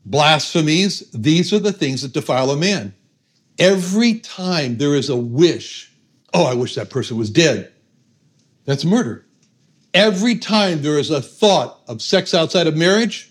blasphemies, 0.04 1.08
these 1.12 1.52
are 1.52 1.58
the 1.58 1.72
things 1.72 2.02
that 2.02 2.12
defile 2.12 2.50
a 2.50 2.56
man. 2.56 2.94
Every 3.58 4.18
time 4.18 4.78
there 4.78 4.94
is 4.94 5.08
a 5.08 5.16
wish, 5.16 5.92
oh, 6.32 6.44
I 6.44 6.54
wish 6.54 6.74
that 6.74 6.90
person 6.90 7.16
was 7.16 7.30
dead, 7.30 7.72
that's 8.64 8.84
murder. 8.84 9.24
Every 9.92 10.36
time 10.36 10.82
there 10.82 10.98
is 10.98 11.10
a 11.10 11.22
thought 11.22 11.80
of 11.86 12.02
sex 12.02 12.34
outside 12.34 12.66
of 12.66 12.76
marriage, 12.76 13.30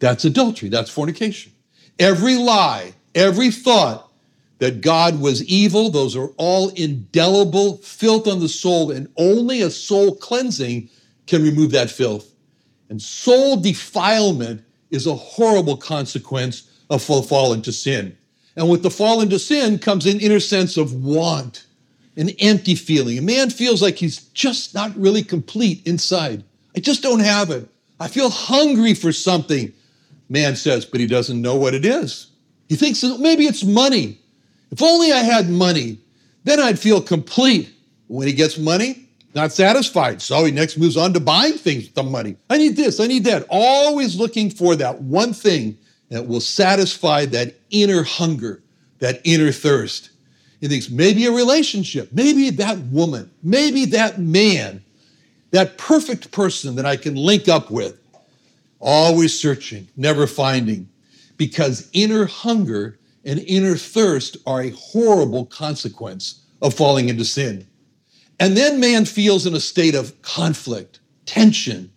that's 0.00 0.24
adultery, 0.24 0.68
that's 0.68 0.90
fornication. 0.90 1.52
Every 1.98 2.36
lie, 2.36 2.94
every 3.14 3.50
thought 3.50 4.09
that 4.60 4.82
God 4.82 5.20
was 5.20 5.42
evil, 5.44 5.90
those 5.90 6.14
are 6.14 6.28
all 6.36 6.68
indelible 6.70 7.78
filth 7.78 8.28
on 8.28 8.40
the 8.40 8.48
soul, 8.48 8.90
and 8.90 9.08
only 9.16 9.62
a 9.62 9.70
soul 9.70 10.14
cleansing 10.14 10.88
can 11.26 11.42
remove 11.42 11.72
that 11.72 11.90
filth. 11.90 12.32
And 12.90 13.00
soul 13.00 13.56
defilement 13.56 14.62
is 14.90 15.06
a 15.06 15.14
horrible 15.14 15.76
consequence 15.76 16.70
of 16.90 17.02
fall 17.02 17.52
into 17.52 17.72
sin. 17.72 18.16
And 18.56 18.68
with 18.68 18.82
the 18.82 18.90
fall 18.90 19.22
into 19.22 19.38
sin 19.38 19.78
comes 19.78 20.06
an 20.06 20.20
inner 20.20 20.40
sense 20.40 20.76
of 20.76 20.92
want, 20.92 21.64
an 22.16 22.30
empty 22.40 22.74
feeling. 22.74 23.16
A 23.16 23.22
man 23.22 23.48
feels 23.48 23.80
like 23.80 23.96
he's 23.96 24.18
just 24.18 24.74
not 24.74 24.94
really 24.96 25.22
complete 25.22 25.86
inside. 25.86 26.44
I 26.76 26.80
just 26.80 27.02
don't 27.02 27.20
have 27.20 27.50
it. 27.50 27.66
I 27.98 28.08
feel 28.08 28.28
hungry 28.28 28.92
for 28.92 29.12
something, 29.12 29.72
man 30.28 30.56
says, 30.56 30.84
but 30.84 31.00
he 31.00 31.06
doesn't 31.06 31.40
know 31.40 31.56
what 31.56 31.74
it 31.74 31.84
is. 31.84 32.26
He 32.68 32.76
thinks 32.76 33.02
maybe 33.02 33.46
it's 33.46 33.64
money. 33.64 34.19
If 34.70 34.82
only 34.82 35.12
I 35.12 35.18
had 35.18 35.48
money, 35.48 35.98
then 36.44 36.60
I'd 36.60 36.78
feel 36.78 37.00
complete. 37.00 37.70
When 38.08 38.26
he 38.26 38.32
gets 38.32 38.58
money, 38.58 39.08
not 39.36 39.52
satisfied. 39.52 40.20
So 40.20 40.44
he 40.44 40.50
next 40.50 40.76
moves 40.76 40.96
on 40.96 41.12
to 41.12 41.20
buying 41.20 41.52
things 41.52 41.84
with 41.84 41.94
the 41.94 42.02
money. 42.02 42.34
I 42.50 42.58
need 42.58 42.74
this, 42.74 42.98
I 42.98 43.06
need 43.06 43.22
that. 43.24 43.46
Always 43.48 44.16
looking 44.16 44.50
for 44.50 44.74
that 44.74 45.00
one 45.02 45.32
thing 45.32 45.78
that 46.08 46.26
will 46.26 46.40
satisfy 46.40 47.26
that 47.26 47.54
inner 47.70 48.02
hunger, 48.02 48.62
that 48.98 49.20
inner 49.22 49.52
thirst. 49.52 50.10
He 50.60 50.66
thinks 50.66 50.90
maybe 50.90 51.26
a 51.26 51.30
relationship, 51.30 52.08
maybe 52.12 52.50
that 52.50 52.78
woman, 52.78 53.30
maybe 53.44 53.84
that 53.86 54.18
man, 54.18 54.82
that 55.52 55.78
perfect 55.78 56.32
person 56.32 56.74
that 56.74 56.84
I 56.84 56.96
can 56.96 57.14
link 57.14 57.48
up 57.48 57.70
with. 57.70 57.96
Always 58.80 59.38
searching, 59.38 59.86
never 59.96 60.26
finding, 60.26 60.88
because 61.36 61.88
inner 61.92 62.26
hunger 62.26 62.98
and 63.24 63.40
inner 63.40 63.76
thirst 63.76 64.36
are 64.46 64.62
a 64.62 64.70
horrible 64.70 65.46
consequence 65.46 66.42
of 66.62 66.74
falling 66.74 67.08
into 67.08 67.24
sin. 67.24 67.66
And 68.38 68.56
then 68.56 68.80
man 68.80 69.04
feels 69.04 69.46
in 69.46 69.54
a 69.54 69.60
state 69.60 69.94
of 69.94 70.20
conflict, 70.22 71.00
tension. 71.26 71.92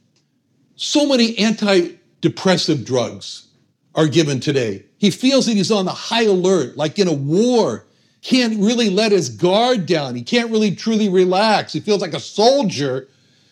So 0.76 1.08
many 1.08 1.36
antidepressive 1.36 2.86
drugs 2.86 3.48
are 3.96 4.08
given 4.08 4.40
today. 4.40 4.86
He 4.98 5.12
feels 5.12 5.46
that 5.46 5.56
he's 5.56 5.72
on 5.72 5.86
the 5.86 5.92
high 5.92 6.26
alert, 6.26 6.76
like 6.76 7.00
in 7.00 7.08
a 7.08 7.14
war. 7.14 7.86
Can't 8.22 8.60
really 8.60 8.90
let 8.90 9.12
his 9.12 9.30
guard 9.30 9.86
down. 9.86 10.16
He 10.16 10.24
can't 10.24 10.52
really 10.52 10.76
truly 10.76 11.10
relax. 11.10 11.74
He 11.74 11.80
feels 11.80 12.02
like 12.02 12.14
a 12.14 12.20
soldier 12.20 13.08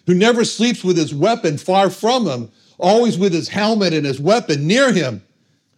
who 0.07 0.13
never 0.13 0.43
sleeps 0.43 0.83
with 0.83 0.97
his 0.97 1.13
weapon 1.13 1.57
far 1.57 1.89
from 1.89 2.25
him, 2.25 2.51
always 2.77 3.17
with 3.17 3.33
his 3.33 3.47
helmet 3.47 3.93
and 3.93 4.05
his 4.05 4.19
weapon 4.19 4.67
near 4.67 4.91
him. 4.91 5.23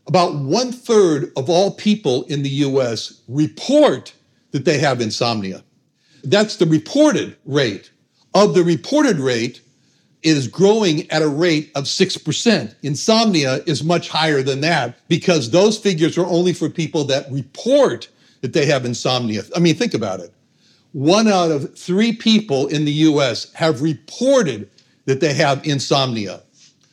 About 0.07 0.36
one 0.36 0.72
third 0.72 1.31
of 1.38 1.50
all 1.50 1.72
people 1.72 2.24
in 2.25 2.43
the 2.43 2.50
US 2.50 3.22
report 3.27 4.13
that 4.51 4.65
they 4.65 4.77
have 4.79 5.01
insomnia. 5.01 5.63
That's 6.24 6.57
the 6.57 6.65
reported 6.65 7.38
rate. 7.45 7.91
Of 8.33 8.53
the 8.53 8.63
reported 8.63 9.17
rate, 9.17 9.62
it 10.24 10.38
is 10.38 10.48
growing 10.48 11.10
at 11.12 11.22
a 11.22 11.27
rate 11.27 11.72
of 11.75 11.83
6%. 11.83 12.75
Insomnia 12.81 13.55
is 13.65 13.83
much 13.83 14.10
higher 14.10 14.41
than 14.41 14.62
that 14.62 14.98
because 15.07 15.51
those 15.51 15.77
figures 15.77 16.17
are 16.17 16.25
only 16.25 16.53
for 16.53 16.69
people 16.69 17.03
that 17.05 17.29
report 17.31 18.10
that 18.41 18.53
they 18.53 18.65
have 18.65 18.86
insomnia. 18.86 19.43
I 19.55 19.60
mean, 19.60 19.75
think 19.75 19.93
about 19.93 20.19
it. 20.19 20.33
One 20.93 21.27
out 21.27 21.51
of 21.51 21.77
three 21.77 22.13
people 22.13 22.67
in 22.67 22.86
the 22.86 22.91
US 22.91 23.51
have 23.53 23.81
reported 23.81 24.69
that 25.05 25.19
they 25.19 25.33
have 25.33 25.65
insomnia. 25.65 26.41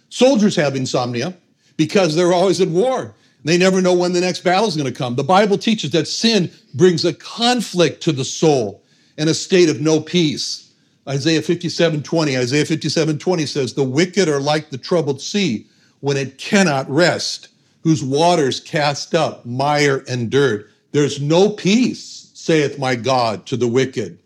Soldiers 0.08 0.56
have 0.56 0.74
insomnia 0.74 1.34
because 1.80 2.14
they're 2.14 2.34
always 2.34 2.60
at 2.60 2.68
war. 2.68 3.14
They 3.42 3.56
never 3.56 3.80
know 3.80 3.94
when 3.94 4.12
the 4.12 4.20
next 4.20 4.44
battle 4.44 4.68
is 4.68 4.76
going 4.76 4.92
to 4.92 4.98
come. 4.98 5.16
The 5.16 5.24
Bible 5.24 5.56
teaches 5.56 5.92
that 5.92 6.06
sin 6.06 6.50
brings 6.74 7.06
a 7.06 7.14
conflict 7.14 8.02
to 8.02 8.12
the 8.12 8.22
soul 8.22 8.82
and 9.16 9.30
a 9.30 9.34
state 9.34 9.70
of 9.70 9.80
no 9.80 9.98
peace. 9.98 10.74
Isaiah 11.08 11.40
57 11.40 12.02
20. 12.02 12.36
Isaiah 12.36 12.66
57 12.66 13.18
20 13.18 13.46
says, 13.46 13.72
The 13.72 13.82
wicked 13.82 14.28
are 14.28 14.40
like 14.40 14.68
the 14.68 14.76
troubled 14.76 15.22
sea 15.22 15.66
when 16.00 16.18
it 16.18 16.36
cannot 16.36 16.90
rest, 16.90 17.48
whose 17.82 18.04
waters 18.04 18.60
cast 18.60 19.14
up 19.14 19.46
mire 19.46 20.04
and 20.06 20.28
dirt. 20.28 20.70
There's 20.92 21.18
no 21.18 21.48
peace, 21.48 22.30
saith 22.34 22.78
my 22.78 22.94
God, 22.94 23.46
to 23.46 23.56
the 23.56 23.68
wicked. 23.68 24.18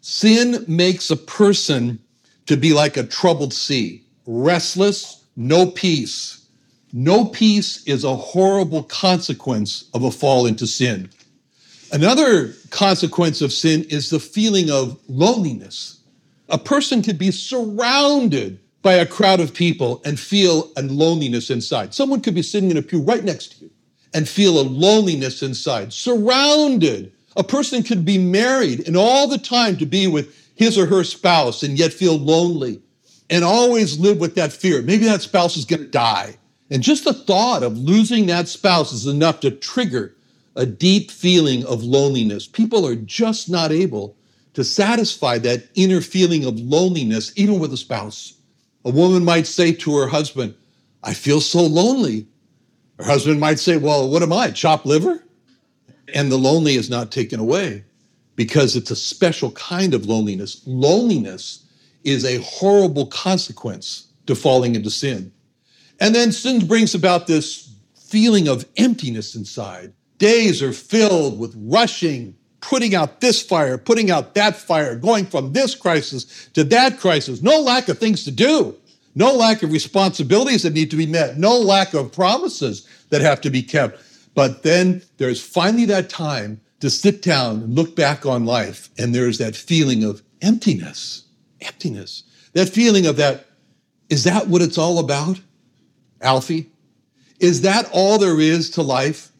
Sin 0.00 0.64
makes 0.66 1.10
a 1.10 1.16
person 1.16 1.98
to 2.46 2.56
be 2.56 2.72
like 2.72 2.96
a 2.96 3.04
troubled 3.04 3.52
sea, 3.52 4.02
restless, 4.24 5.26
no 5.36 5.66
peace. 5.70 6.41
No 6.92 7.24
peace 7.24 7.82
is 7.84 8.04
a 8.04 8.14
horrible 8.14 8.82
consequence 8.82 9.88
of 9.94 10.04
a 10.04 10.10
fall 10.10 10.46
into 10.46 10.66
sin. 10.66 11.08
Another 11.90 12.54
consequence 12.70 13.40
of 13.40 13.52
sin 13.52 13.84
is 13.88 14.10
the 14.10 14.20
feeling 14.20 14.70
of 14.70 14.98
loneliness. 15.08 16.00
A 16.50 16.58
person 16.58 17.02
could 17.02 17.18
be 17.18 17.30
surrounded 17.30 18.58
by 18.82 18.94
a 18.94 19.06
crowd 19.06 19.40
of 19.40 19.54
people 19.54 20.02
and 20.04 20.20
feel 20.20 20.70
a 20.76 20.82
loneliness 20.82 21.48
inside. 21.48 21.94
Someone 21.94 22.20
could 22.20 22.34
be 22.34 22.42
sitting 22.42 22.70
in 22.70 22.76
a 22.76 22.82
pew 22.82 23.00
right 23.00 23.24
next 23.24 23.58
to 23.58 23.64
you 23.64 23.70
and 24.12 24.28
feel 24.28 24.60
a 24.60 24.62
loneliness 24.62 25.42
inside, 25.42 25.92
surrounded. 25.92 27.12
A 27.36 27.44
person 27.44 27.82
could 27.82 28.04
be 28.04 28.18
married 28.18 28.86
and 28.86 28.96
all 28.96 29.28
the 29.28 29.38
time 29.38 29.78
to 29.78 29.86
be 29.86 30.06
with 30.06 30.34
his 30.54 30.76
or 30.76 30.84
her 30.86 31.04
spouse 31.04 31.62
and 31.62 31.78
yet 31.78 31.92
feel 31.92 32.18
lonely 32.18 32.82
and 33.30 33.44
always 33.44 33.98
live 33.98 34.18
with 34.18 34.34
that 34.34 34.52
fear. 34.52 34.82
Maybe 34.82 35.06
that 35.06 35.22
spouse 35.22 35.56
is 35.56 35.64
going 35.64 35.82
to 35.82 35.88
die. 35.88 36.36
And 36.72 36.82
just 36.82 37.04
the 37.04 37.12
thought 37.12 37.62
of 37.62 37.76
losing 37.76 38.24
that 38.26 38.48
spouse 38.48 38.94
is 38.94 39.06
enough 39.06 39.40
to 39.40 39.50
trigger 39.50 40.16
a 40.56 40.64
deep 40.64 41.10
feeling 41.10 41.66
of 41.66 41.84
loneliness. 41.84 42.46
People 42.46 42.86
are 42.86 42.94
just 42.94 43.50
not 43.50 43.70
able 43.70 44.16
to 44.54 44.64
satisfy 44.64 45.36
that 45.40 45.68
inner 45.74 46.00
feeling 46.00 46.46
of 46.46 46.58
loneliness, 46.58 47.30
even 47.36 47.58
with 47.58 47.74
a 47.74 47.76
spouse. 47.76 48.32
A 48.86 48.90
woman 48.90 49.22
might 49.22 49.46
say 49.46 49.72
to 49.72 49.96
her 49.98 50.06
husband, 50.06 50.54
I 51.02 51.12
feel 51.12 51.42
so 51.42 51.60
lonely. 51.60 52.26
Her 52.98 53.04
husband 53.04 53.38
might 53.38 53.58
say, 53.58 53.76
Well, 53.76 54.08
what 54.08 54.22
am 54.22 54.32
I, 54.32 54.50
chopped 54.50 54.86
liver? 54.86 55.22
And 56.14 56.32
the 56.32 56.38
lonely 56.38 56.76
is 56.76 56.88
not 56.88 57.12
taken 57.12 57.38
away 57.38 57.84
because 58.34 58.76
it's 58.76 58.90
a 58.90 58.96
special 58.96 59.50
kind 59.52 59.92
of 59.92 60.06
loneliness. 60.06 60.62
Loneliness 60.64 61.66
is 62.04 62.24
a 62.24 62.40
horrible 62.40 63.04
consequence 63.08 64.06
to 64.26 64.34
falling 64.34 64.74
into 64.74 64.90
sin. 64.90 65.32
And 66.02 66.16
then 66.16 66.32
sin 66.32 66.66
brings 66.66 66.96
about 66.96 67.28
this 67.28 67.72
feeling 67.94 68.48
of 68.48 68.66
emptiness 68.76 69.36
inside. 69.36 69.92
Days 70.18 70.60
are 70.60 70.72
filled 70.72 71.38
with 71.38 71.54
rushing, 71.56 72.34
putting 72.60 72.96
out 72.96 73.20
this 73.20 73.40
fire, 73.40 73.78
putting 73.78 74.10
out 74.10 74.34
that 74.34 74.56
fire, 74.56 74.96
going 74.96 75.26
from 75.26 75.52
this 75.52 75.76
crisis 75.76 76.48
to 76.54 76.64
that 76.64 76.98
crisis. 76.98 77.40
No 77.40 77.60
lack 77.60 77.88
of 77.88 77.98
things 77.98 78.24
to 78.24 78.32
do, 78.32 78.76
no 79.14 79.32
lack 79.32 79.62
of 79.62 79.70
responsibilities 79.70 80.64
that 80.64 80.72
need 80.72 80.90
to 80.90 80.96
be 80.96 81.06
met, 81.06 81.38
no 81.38 81.56
lack 81.56 81.94
of 81.94 82.10
promises 82.10 82.84
that 83.10 83.20
have 83.20 83.40
to 83.42 83.50
be 83.50 83.62
kept. 83.62 84.02
But 84.34 84.64
then 84.64 85.02
there's 85.18 85.40
finally 85.40 85.84
that 85.84 86.10
time 86.10 86.60
to 86.80 86.90
sit 86.90 87.22
down 87.22 87.62
and 87.62 87.74
look 87.76 87.94
back 87.94 88.26
on 88.26 88.44
life, 88.44 88.90
and 88.98 89.14
there's 89.14 89.38
that 89.38 89.54
feeling 89.54 90.02
of 90.02 90.20
emptiness, 90.40 91.26
emptiness. 91.60 92.24
That 92.54 92.68
feeling 92.70 93.06
of 93.06 93.14
that, 93.18 93.46
is 94.08 94.24
that 94.24 94.48
what 94.48 94.62
it's 94.62 94.78
all 94.78 94.98
about, 94.98 95.40
Alfie? 96.22 96.70
Is 97.40 97.62
that 97.62 97.88
all 97.92 98.18
there 98.18 98.40
is 98.40 98.70
to 98.70 98.82
life? 98.82 99.30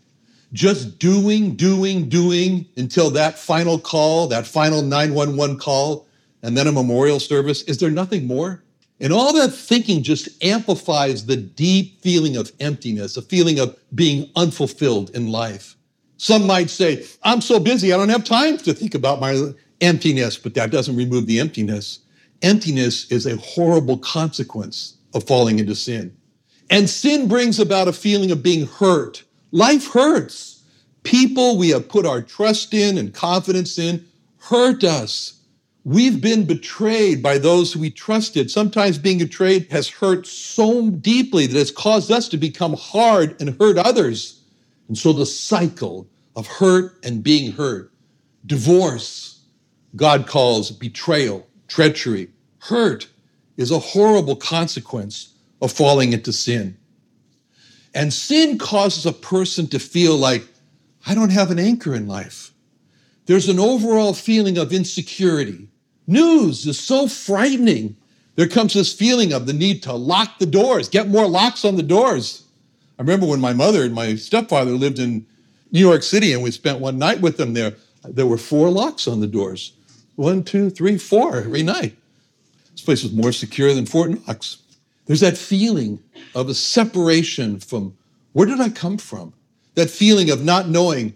Just 0.53 0.99
doing, 0.99 1.55
doing, 1.55 2.09
doing 2.09 2.67
until 2.77 3.11
that 3.11 3.39
final 3.39 3.79
call, 3.79 4.27
that 4.29 4.47
final 4.47 4.83
911 4.83 5.59
call, 5.59 6.07
and 6.43 6.57
then 6.57 6.67
a 6.67 6.73
memorial 6.73 7.21
service? 7.21 7.63
Is 7.63 7.79
there 7.79 7.91
nothing 7.91 8.27
more? 8.27 8.63
And 9.01 9.13
all 9.13 9.33
that 9.33 9.53
thinking 9.53 10.03
just 10.03 10.29
amplifies 10.45 11.27
the 11.27 11.37
deep 11.37 12.01
feeling 12.03 12.37
of 12.37 12.53
emptiness, 12.61 13.17
a 13.17 13.23
feeling 13.23 13.59
of 13.59 13.77
being 13.95 14.31
unfulfilled 14.37 15.11
in 15.11 15.33
life. 15.33 15.77
Some 16.19 16.47
might 16.47 16.71
say, 16.71 17.05
I'm 17.25 17.41
so 17.41 17.59
busy, 17.59 17.93
I 17.93 17.97
don't 17.97 18.09
have 18.11 18.23
time 18.23 18.59
to 18.59 18.73
think 18.73 18.95
about 18.95 19.21
my 19.21 19.53
emptiness, 19.81 20.37
but 20.37 20.55
that 20.55 20.71
doesn't 20.71 20.95
remove 20.95 21.27
the 21.27 21.41
emptiness. 21.41 22.01
Emptiness 22.43 23.11
is 23.11 23.27
a 23.27 23.37
horrible 23.37 23.99
consequence 23.99 24.99
of 25.15 25.25
falling 25.25 25.59
into 25.59 25.75
sin. 25.75 26.17
And 26.73 26.89
sin 26.89 27.29
brings 27.29 27.59
about 27.59 27.87
a 27.87 27.93
feeling 27.93 28.31
of 28.31 28.43
being 28.43 28.67
hurt. 28.67 29.25
Life 29.51 29.93
hurts. 29.93 30.63
People 31.03 31.59
we 31.59 31.69
have 31.69 31.87
put 31.87 32.07
our 32.07 32.23
trust 32.23 32.73
in 32.73 32.97
and 32.97 33.13
confidence 33.13 33.79
in 33.79 34.07
hurt 34.39 34.83
us. 34.83 35.43
We've 35.85 36.19
been 36.19 36.47
betrayed 36.47 37.23
by 37.23 37.37
those 37.37 37.77
we 37.77 37.91
trusted. 37.91 38.51
Sometimes 38.51 38.97
being 38.97 39.19
betrayed 39.19 39.71
has 39.71 39.91
hurt 39.91 40.27
so 40.27 40.89
deeply 40.89 41.47
that 41.47 41.61
it's 41.61 41.71
caused 41.71 42.11
us 42.11 42.27
to 42.31 42.39
become 42.39 42.73
hard 42.73 43.39
and 43.39 43.55
hurt 43.61 43.77
others. 43.77 44.41
And 44.89 44.97
so 44.97 45.13
the 45.13 45.27
cycle 45.27 46.07
of 46.37 46.47
hurt 46.47 46.99
and 47.05 47.23
being 47.23 47.53
hurt, 47.53 47.93
divorce, 48.47 49.41
God 49.95 50.27
calls 50.27 50.71
betrayal, 50.71 51.47
treachery, 51.69 52.31
hurt 52.61 53.09
is 53.59 53.71
a 53.71 53.79
horrible 53.79 54.37
consequence 54.37 55.32
of 55.63 55.73
falling 55.73 56.13
into 56.13 56.33
sin. 56.33 56.77
And 57.95 58.13
sin 58.13 58.59
causes 58.59 59.07
a 59.07 59.13
person 59.13 59.69
to 59.69 59.79
feel 59.79 60.17
like, 60.17 60.45
I 61.07 61.15
don't 61.15 61.31
have 61.31 61.51
an 61.51 61.59
anchor 61.59 61.95
in 61.95 62.07
life. 62.07 62.53
There's 63.27 63.49
an 63.49 63.61
overall 63.61 64.13
feeling 64.13 64.59
of 64.59 64.73
insecurity. 64.73 65.69
News 66.07 66.67
is 66.67 66.79
so 66.79 67.07
frightening. 67.07 67.97
There 68.35 68.49
comes 68.49 68.75
this 68.75 68.93
feeling 68.93 69.33
of 69.33 69.47
the 69.47 69.53
need 69.53 69.83
to 69.85 69.93
lock 69.93 70.39
the 70.39 70.47
doors, 70.47 70.89
get 70.89 71.09
more 71.09 71.29
locks 71.29 71.65
on 71.65 71.77
the 71.77 71.83
doors. 71.83 72.45
I 72.99 73.03
remember 73.03 73.27
when 73.27 73.41
my 73.41 73.53
mother 73.53 73.85
and 73.85 73.95
my 73.95 74.17
stepfather 74.17 74.73
lived 74.73 74.99
in 74.99 75.27
New 75.71 75.81
York 75.81 76.03
City 76.03 76.33
and 76.33 76.43
we 76.43 76.51
spent 76.51 76.81
one 76.81 76.99
night 76.99 77.21
with 77.21 77.37
them 77.37 77.55
there. 77.55 77.75
There 78.05 78.27
were 78.27 78.39
four 78.39 78.69
locks 78.71 79.07
on 79.07 79.21
the 79.21 79.27
doors 79.27 79.73
one, 80.17 80.45
two, 80.45 80.69
three, 80.69 80.99
four 80.99 81.39
every 81.39 81.63
night. 81.63 81.97
This 82.73 82.83
place 82.83 83.03
was 83.03 83.13
more 83.13 83.33
secure 83.33 83.73
than 83.75 83.87
Fort 83.87 84.11
Knox. 84.11 84.62
There's 85.07 85.21
that 85.21 85.37
feeling 85.37 86.01
of 86.35 86.49
a 86.49 86.55
separation 86.55 87.59
from 87.59 87.97
where 88.33 88.47
did 88.47 88.61
I 88.61 88.69
come 88.69 88.99
from? 88.99 89.35
That 89.75 89.91
feeling 89.91 90.31
of 90.31 90.45
not 90.45 90.69
knowing 90.69 91.15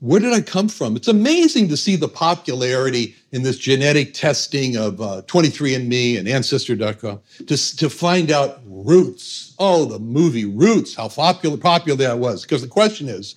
where 0.00 0.20
did 0.20 0.34
I 0.34 0.42
come 0.42 0.68
from? 0.68 0.94
It's 0.94 1.08
amazing 1.08 1.68
to 1.68 1.76
see 1.76 1.96
the 1.96 2.08
popularity 2.08 3.16
in 3.32 3.42
this 3.42 3.56
genetic 3.58 4.12
testing 4.12 4.76
of 4.76 5.00
uh, 5.00 5.22
23andMe 5.26 6.18
and 6.18 6.28
Ancestry.com 6.28 7.20
to, 7.46 7.76
to 7.76 7.90
find 7.90 8.30
out 8.30 8.60
roots. 8.66 9.54
Oh, 9.58 9.86
the 9.86 9.98
movie 9.98 10.44
Roots, 10.44 10.94
how 10.94 11.08
popular, 11.08 11.56
popular 11.56 11.96
that 11.98 12.18
was. 12.18 12.42
Because 12.42 12.60
the 12.60 12.68
question 12.68 13.08
is, 13.08 13.36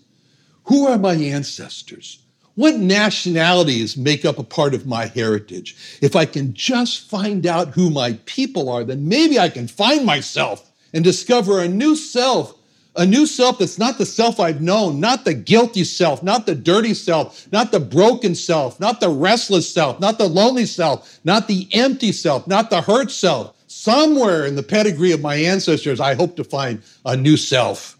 who 0.65 0.85
are 0.87 0.97
my 0.97 1.13
ancestors? 1.13 2.19
What 2.59 2.75
nationalities 2.75 3.95
make 3.95 4.25
up 4.25 4.37
a 4.37 4.43
part 4.43 4.73
of 4.73 4.85
my 4.85 5.05
heritage? 5.05 5.77
If 6.01 6.13
I 6.13 6.25
can 6.25 6.53
just 6.53 7.09
find 7.09 7.47
out 7.47 7.69
who 7.69 7.89
my 7.89 8.19
people 8.25 8.67
are, 8.67 8.83
then 8.83 9.07
maybe 9.07 9.39
I 9.39 9.47
can 9.47 9.65
find 9.65 10.05
myself 10.05 10.69
and 10.93 11.01
discover 11.01 11.61
a 11.61 11.69
new 11.69 11.95
self 11.95 12.55
a 12.97 13.05
new 13.05 13.25
self 13.27 13.59
that's 13.59 13.79
not 13.79 13.97
the 13.97 14.05
self 14.05 14.41
I've 14.41 14.59
known, 14.59 14.99
not 14.99 15.23
the 15.23 15.33
guilty 15.33 15.85
self, 15.85 16.21
not 16.21 16.45
the 16.45 16.53
dirty 16.53 16.93
self, 16.93 17.47
not 17.53 17.71
the 17.71 17.79
broken 17.79 18.35
self, 18.35 18.77
not 18.77 18.99
the 18.99 19.07
restless 19.07 19.73
self, 19.73 20.01
not 20.01 20.17
the 20.17 20.27
lonely 20.27 20.65
self, 20.65 21.17
not 21.23 21.47
the 21.47 21.69
empty 21.71 22.11
self, 22.11 22.45
not 22.45 22.69
the 22.69 22.81
hurt 22.81 23.09
self. 23.09 23.55
Somewhere 23.67 24.45
in 24.45 24.57
the 24.57 24.63
pedigree 24.63 25.13
of 25.13 25.21
my 25.21 25.35
ancestors, 25.35 26.01
I 26.01 26.13
hope 26.13 26.35
to 26.35 26.43
find 26.43 26.81
a 27.05 27.15
new 27.15 27.37
self 27.37 27.97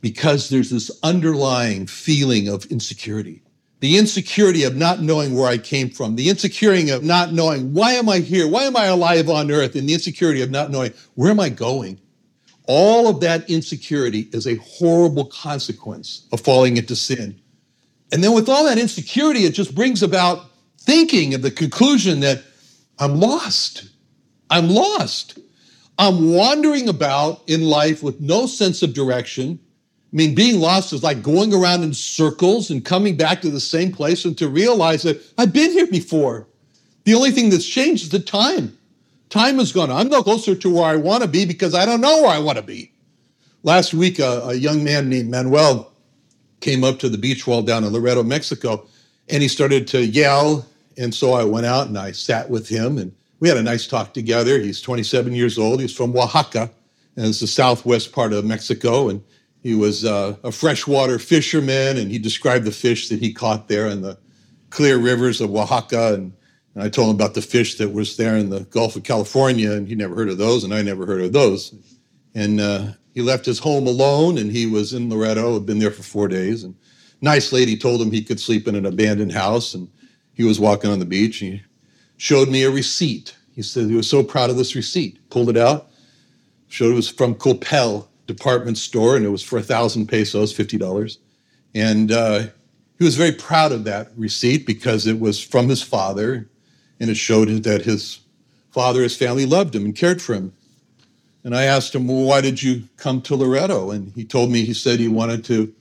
because 0.00 0.48
there's 0.48 0.70
this 0.70 0.90
underlying 1.04 1.86
feeling 1.86 2.48
of 2.48 2.64
insecurity. 2.66 3.42
The 3.80 3.98
insecurity 3.98 4.64
of 4.64 4.74
not 4.74 5.02
knowing 5.02 5.34
where 5.34 5.48
I 5.48 5.58
came 5.58 5.90
from, 5.90 6.16
the 6.16 6.30
insecurity 6.30 6.88
of 6.90 7.04
not 7.04 7.32
knowing 7.32 7.74
why 7.74 7.92
am 7.92 8.08
I 8.08 8.20
here? 8.20 8.48
Why 8.48 8.62
am 8.62 8.76
I 8.76 8.86
alive 8.86 9.28
on 9.28 9.50
earth? 9.50 9.76
And 9.76 9.88
the 9.88 9.94
insecurity 9.94 10.40
of 10.40 10.50
not 10.50 10.70
knowing 10.70 10.94
where 11.14 11.30
am 11.30 11.40
I 11.40 11.50
going? 11.50 12.00
All 12.66 13.06
of 13.06 13.20
that 13.20 13.48
insecurity 13.48 14.28
is 14.32 14.46
a 14.46 14.56
horrible 14.56 15.26
consequence 15.26 16.26
of 16.32 16.40
falling 16.40 16.78
into 16.78 16.96
sin. 16.96 17.38
And 18.12 18.24
then 18.24 18.32
with 18.32 18.48
all 18.48 18.64
that 18.64 18.78
insecurity, 18.78 19.40
it 19.40 19.52
just 19.52 19.74
brings 19.74 20.02
about 20.02 20.46
thinking 20.78 21.34
of 21.34 21.42
the 21.42 21.50
conclusion 21.50 22.20
that 22.20 22.42
I'm 22.98 23.20
lost. 23.20 23.88
I'm 24.48 24.68
lost. 24.68 25.38
I'm 25.98 26.32
wandering 26.32 26.88
about 26.88 27.42
in 27.48 27.62
life 27.62 28.02
with 28.02 28.20
no 28.20 28.46
sense 28.46 28.82
of 28.82 28.94
direction. 28.94 29.58
I 30.12 30.16
mean, 30.16 30.34
being 30.34 30.60
lost 30.60 30.92
is 30.92 31.02
like 31.02 31.22
going 31.22 31.52
around 31.52 31.82
in 31.82 31.92
circles 31.92 32.70
and 32.70 32.84
coming 32.84 33.16
back 33.16 33.42
to 33.42 33.50
the 33.50 33.60
same 33.60 33.92
place 33.92 34.24
and 34.24 34.38
to 34.38 34.48
realize 34.48 35.02
that 35.02 35.20
I've 35.36 35.52
been 35.52 35.72
here 35.72 35.86
before. 35.86 36.46
The 37.04 37.14
only 37.14 37.32
thing 37.32 37.50
that's 37.50 37.66
changed 37.66 38.04
is 38.04 38.08
the 38.10 38.20
time. 38.20 38.76
Time 39.30 39.58
is 39.58 39.72
gone. 39.72 39.90
I'm 39.90 40.08
no 40.08 40.22
closer 40.22 40.54
to 40.54 40.74
where 40.74 40.84
I 40.84 40.96
want 40.96 41.22
to 41.22 41.28
be 41.28 41.44
because 41.44 41.74
I 41.74 41.84
don't 41.84 42.00
know 42.00 42.22
where 42.22 42.30
I 42.30 42.38
want 42.38 42.56
to 42.58 42.62
be. 42.62 42.92
Last 43.64 43.92
week, 43.92 44.20
a, 44.20 44.42
a 44.44 44.54
young 44.54 44.84
man 44.84 45.08
named 45.08 45.28
Manuel 45.28 45.92
came 46.60 46.84
up 46.84 46.98
to 47.00 47.08
the 47.08 47.18
beach 47.18 47.46
wall 47.46 47.62
down 47.62 47.84
in 47.84 47.92
Loreto, 47.92 48.22
Mexico, 48.22 48.86
and 49.28 49.42
he 49.42 49.48
started 49.48 49.88
to 49.88 50.06
yell. 50.06 50.66
And 50.96 51.12
so 51.12 51.32
I 51.32 51.44
went 51.44 51.66
out 51.66 51.88
and 51.88 51.98
I 51.98 52.12
sat 52.12 52.48
with 52.48 52.68
him 52.68 52.96
and 52.98 53.12
we 53.40 53.48
had 53.48 53.58
a 53.58 53.62
nice 53.62 53.86
talk 53.86 54.14
together. 54.14 54.58
He's 54.60 54.80
27 54.80 55.32
years 55.32 55.58
old. 55.58 55.80
He's 55.80 55.94
from 55.94 56.16
Oaxaca, 56.16 56.70
and 57.16 57.26
it's 57.26 57.40
the 57.40 57.46
southwest 57.46 58.12
part 58.12 58.32
of 58.32 58.44
Mexico. 58.44 59.08
And 59.08 59.22
he 59.66 59.74
was 59.74 60.04
uh, 60.04 60.36
a 60.44 60.52
freshwater 60.52 61.18
fisherman, 61.18 61.96
and 61.96 62.08
he 62.08 62.20
described 62.20 62.64
the 62.64 62.70
fish 62.70 63.08
that 63.08 63.18
he 63.18 63.32
caught 63.32 63.66
there 63.66 63.88
in 63.88 64.00
the 64.00 64.16
clear 64.70 64.96
rivers 64.96 65.40
of 65.40 65.52
Oaxaca. 65.52 66.14
And 66.14 66.32
and 66.74 66.84
I 66.84 66.88
told 66.88 67.08
him 67.10 67.16
about 67.16 67.34
the 67.34 67.42
fish 67.42 67.76
that 67.78 67.92
was 67.92 68.16
there 68.16 68.36
in 68.36 68.48
the 68.48 68.60
Gulf 68.60 68.94
of 68.94 69.02
California, 69.02 69.72
and 69.72 69.88
he 69.88 69.96
never 69.96 70.14
heard 70.14 70.28
of 70.28 70.38
those, 70.38 70.62
and 70.62 70.72
I 70.72 70.82
never 70.82 71.04
heard 71.04 71.20
of 71.20 71.32
those. 71.32 71.74
And 72.36 72.60
uh, 72.60 72.92
he 73.12 73.22
left 73.22 73.44
his 73.44 73.58
home 73.58 73.88
alone, 73.88 74.38
and 74.38 74.52
he 74.52 74.66
was 74.66 74.92
in 74.92 75.10
Loreto, 75.10 75.54
had 75.54 75.66
been 75.66 75.80
there 75.80 75.90
for 75.90 76.04
four 76.04 76.28
days. 76.28 76.62
And 76.62 76.76
nice 77.20 77.50
lady 77.50 77.76
told 77.76 78.00
him 78.00 78.12
he 78.12 78.22
could 78.22 78.38
sleep 78.38 78.68
in 78.68 78.76
an 78.76 78.86
abandoned 78.86 79.32
house, 79.32 79.74
and 79.74 79.88
he 80.34 80.44
was 80.44 80.60
walking 80.60 80.90
on 80.90 81.00
the 81.00 81.06
beach. 81.06 81.42
And 81.42 81.54
he 81.54 81.62
showed 82.18 82.50
me 82.50 82.62
a 82.62 82.70
receipt. 82.70 83.34
He 83.52 83.62
said 83.62 83.86
he 83.86 83.96
was 83.96 84.08
so 84.08 84.22
proud 84.22 84.48
of 84.48 84.56
this 84.56 84.76
receipt. 84.76 85.28
Pulled 85.28 85.50
it 85.50 85.56
out, 85.56 85.90
showed 86.68 86.92
it 86.92 86.94
was 86.94 87.08
from 87.08 87.34
Coppel 87.34 88.06
department 88.26 88.78
store, 88.78 89.16
and 89.16 89.24
it 89.24 89.30
was 89.30 89.42
for 89.42 89.58
a 89.58 89.62
thousand 89.62 90.06
pesos, 90.06 90.52
fifty 90.52 90.78
dollars. 90.78 91.18
And 91.74 92.10
uh, 92.10 92.46
he 92.98 93.04
was 93.04 93.16
very 93.16 93.32
proud 93.32 93.72
of 93.72 93.84
that 93.84 94.10
receipt 94.16 94.66
because 94.66 95.06
it 95.06 95.20
was 95.20 95.42
from 95.42 95.68
his 95.68 95.82
father 95.82 96.48
and 97.00 97.10
it 97.10 97.16
showed 97.16 97.48
that 97.64 97.82
his 97.82 98.20
father, 98.70 99.02
his 99.02 99.16
family 99.16 99.46
loved 99.46 99.74
him 99.74 99.84
and 99.84 99.94
cared 99.94 100.22
for 100.22 100.34
him. 100.34 100.52
And 101.44 101.54
I 101.54 101.64
asked 101.64 101.94
him, 101.94 102.08
well, 102.08 102.24
why 102.24 102.40
did 102.40 102.62
you 102.62 102.88
come 102.96 103.22
to 103.22 103.36
Loreto?" 103.36 103.90
And 103.90 104.12
he 104.14 104.24
told 104.24 104.50
me, 104.50 104.64
he 104.64 104.74
said 104.74 104.98
he 104.98 105.08
wanted 105.08 105.44
to, 105.44 105.72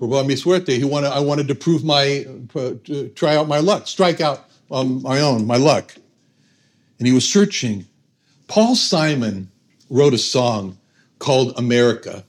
probar 0.00 0.26
mi 0.26 0.34
suerte. 0.34 0.68
He 0.68 0.84
wanted, 0.84 1.08
I 1.08 1.20
wanted 1.20 1.48
to 1.48 1.54
prove 1.54 1.84
my, 1.84 2.24
uh, 2.54 2.74
to 2.84 3.08
try 3.14 3.36
out 3.36 3.48
my 3.48 3.58
luck, 3.58 3.86
strike 3.86 4.20
out 4.20 4.48
on 4.70 5.02
my 5.02 5.20
own, 5.20 5.46
my 5.46 5.56
luck. 5.56 5.94
And 6.98 7.06
he 7.06 7.12
was 7.12 7.28
searching. 7.28 7.86
Paul 8.48 8.74
Simon 8.74 9.50
wrote 9.90 10.14
a 10.14 10.18
song 10.18 10.78
called 11.20 11.56
America. 11.56 12.24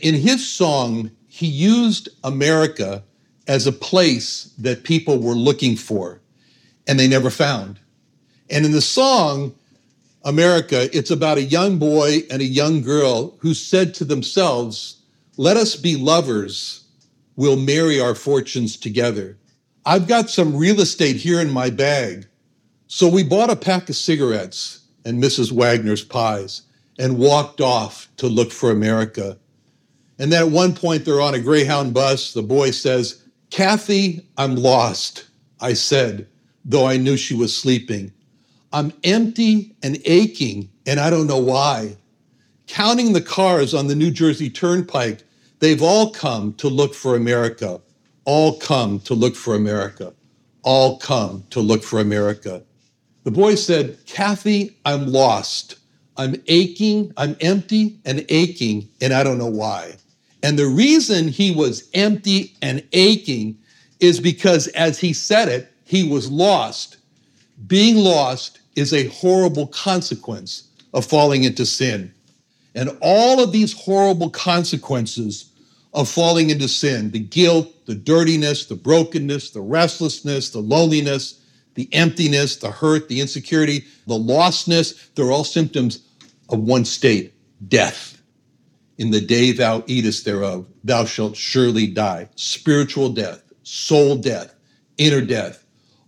In 0.00 0.14
his 0.14 0.46
song, 0.46 1.10
he 1.26 1.48
used 1.48 2.08
America 2.22 3.02
as 3.48 3.66
a 3.66 3.72
place 3.72 4.52
that 4.58 4.84
people 4.84 5.18
were 5.18 5.34
looking 5.34 5.76
for 5.76 6.20
and 6.86 6.98
they 6.98 7.08
never 7.08 7.30
found. 7.30 7.80
And 8.48 8.64
in 8.64 8.72
the 8.72 8.80
song, 8.80 9.54
America, 10.24 10.88
it's 10.96 11.10
about 11.10 11.38
a 11.38 11.42
young 11.42 11.78
boy 11.78 12.20
and 12.30 12.40
a 12.40 12.46
young 12.46 12.82
girl 12.82 13.36
who 13.40 13.52
said 13.54 13.94
to 13.94 14.04
themselves, 14.04 15.02
Let 15.36 15.56
us 15.56 15.76
be 15.76 15.96
lovers. 15.96 16.84
We'll 17.36 17.56
marry 17.56 18.00
our 18.00 18.14
fortunes 18.14 18.76
together. 18.76 19.36
I've 19.84 20.06
got 20.06 20.30
some 20.30 20.56
real 20.56 20.80
estate 20.80 21.16
here 21.16 21.40
in 21.40 21.50
my 21.50 21.68
bag. 21.68 22.26
So 22.86 23.08
we 23.08 23.24
bought 23.24 23.50
a 23.50 23.56
pack 23.56 23.88
of 23.88 23.96
cigarettes 23.96 24.86
and 25.04 25.22
Mrs. 25.22 25.50
Wagner's 25.50 26.04
pies 26.04 26.62
and 26.98 27.18
walked 27.18 27.60
off 27.60 28.08
to 28.16 28.26
look 28.26 28.52
for 28.52 28.70
America. 28.70 29.38
And 30.18 30.32
then 30.32 30.42
at 30.42 30.50
one 30.50 30.74
point, 30.74 31.04
they're 31.04 31.20
on 31.20 31.34
a 31.34 31.40
Greyhound 31.40 31.92
bus. 31.92 32.32
The 32.32 32.42
boy 32.42 32.70
says, 32.70 33.24
Kathy, 33.50 34.26
I'm 34.36 34.56
lost. 34.56 35.28
I 35.60 35.72
said, 35.72 36.28
though 36.64 36.86
I 36.86 36.96
knew 36.96 37.16
she 37.16 37.34
was 37.34 37.56
sleeping. 37.56 38.12
I'm 38.72 38.92
empty 39.04 39.76
and 39.82 39.98
aching, 40.04 40.68
and 40.86 40.98
I 40.98 41.10
don't 41.10 41.26
know 41.26 41.38
why. 41.38 41.96
Counting 42.66 43.12
the 43.12 43.20
cars 43.20 43.74
on 43.74 43.86
the 43.86 43.94
New 43.94 44.10
Jersey 44.10 44.50
Turnpike, 44.50 45.22
they've 45.60 45.82
all 45.82 46.10
come 46.10 46.54
to 46.54 46.68
look 46.68 46.94
for 46.94 47.14
America. 47.14 47.80
All 48.24 48.58
come 48.58 49.00
to 49.00 49.14
look 49.14 49.36
for 49.36 49.54
America. 49.54 50.12
All 50.62 50.98
come 50.98 51.44
to 51.50 51.60
look 51.60 51.82
for 51.82 52.00
America. 52.00 52.62
The 53.24 53.30
boy 53.30 53.54
said, 53.54 53.98
Kathy, 54.06 54.76
I'm 54.84 55.06
lost. 55.06 55.76
I'm 56.16 56.36
aching, 56.46 57.12
I'm 57.16 57.36
empty 57.40 57.98
and 58.04 58.24
aching, 58.28 58.88
and 59.00 59.12
I 59.12 59.24
don't 59.24 59.38
know 59.38 59.46
why. 59.46 59.96
And 60.42 60.58
the 60.58 60.66
reason 60.66 61.28
he 61.28 61.50
was 61.50 61.88
empty 61.94 62.54
and 62.62 62.84
aching 62.92 63.56
is 64.00 64.20
because, 64.20 64.68
as 64.68 64.98
he 64.98 65.12
said 65.12 65.48
it, 65.48 65.72
he 65.84 66.06
was 66.06 66.30
lost. 66.30 66.98
Being 67.66 67.96
lost 67.96 68.60
is 68.76 68.92
a 68.92 69.08
horrible 69.08 69.66
consequence 69.68 70.68
of 70.92 71.06
falling 71.06 71.44
into 71.44 71.64
sin. 71.64 72.12
And 72.74 72.96
all 73.00 73.42
of 73.42 73.52
these 73.52 73.72
horrible 73.72 74.30
consequences 74.30 75.50
of 75.92 76.08
falling 76.08 76.50
into 76.50 76.68
sin 76.68 77.10
the 77.12 77.20
guilt, 77.20 77.72
the 77.86 77.94
dirtiness, 77.94 78.66
the 78.66 78.74
brokenness, 78.74 79.50
the 79.50 79.60
restlessness, 79.60 80.50
the 80.50 80.58
loneliness, 80.60 81.40
the 81.74 81.88
emptiness, 81.92 82.56
the 82.56 82.70
hurt, 82.70 83.08
the 83.08 83.20
insecurity, 83.20 83.84
the 84.06 84.14
lostness 84.14 85.14
they're 85.14 85.32
all 85.32 85.44
symptoms 85.44 86.00
of 86.48 86.60
one 86.60 86.84
state 86.84 87.34
death. 87.68 88.22
In 88.98 89.10
the 89.10 89.20
day 89.20 89.52
thou 89.52 89.82
eatest 89.86 90.24
thereof, 90.24 90.66
thou 90.84 91.04
shalt 91.04 91.36
surely 91.36 91.86
die. 91.86 92.28
Spiritual 92.36 93.08
death, 93.10 93.42
soul 93.62 94.16
death, 94.16 94.54
inner 94.98 95.20
death, 95.20 95.64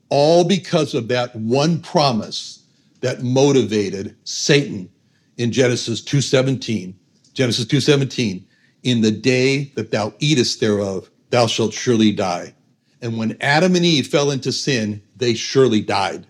all 0.09 0.45
because 0.45 0.95
of 0.95 1.09
that 1.09 1.35
one 1.35 1.81
promise 1.81 2.63
that 3.01 3.23
motivated 3.23 4.17
Satan 4.25 4.89
in 5.37 5.53
Genesis 5.53 6.01
2:17. 6.01 6.95
Genesis 7.35 7.67
2:17, 7.67 8.45
in 8.83 9.01
the 9.01 9.11
day 9.11 9.73
that 9.75 9.91
thou 9.91 10.15
eatest 10.21 10.61
thereof, 10.61 11.11
thou 11.31 11.47
shalt 11.47 11.75
surely 11.75 12.13
die. 12.13 12.55
And 13.03 13.19
when 13.19 13.37
Adam 13.41 13.75
and 13.75 13.85
Eve 13.85 14.07
fell 14.07 14.31
into 14.31 14.53
sin, 14.53 15.03
they 15.17 15.35
surely 15.35 15.81
died. 15.81 16.27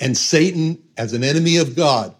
And 0.00 0.16
Satan, 0.16 0.82
as 0.96 1.12
an 1.12 1.24
enemy 1.24 1.56
of 1.56 1.74
God 1.74 2.14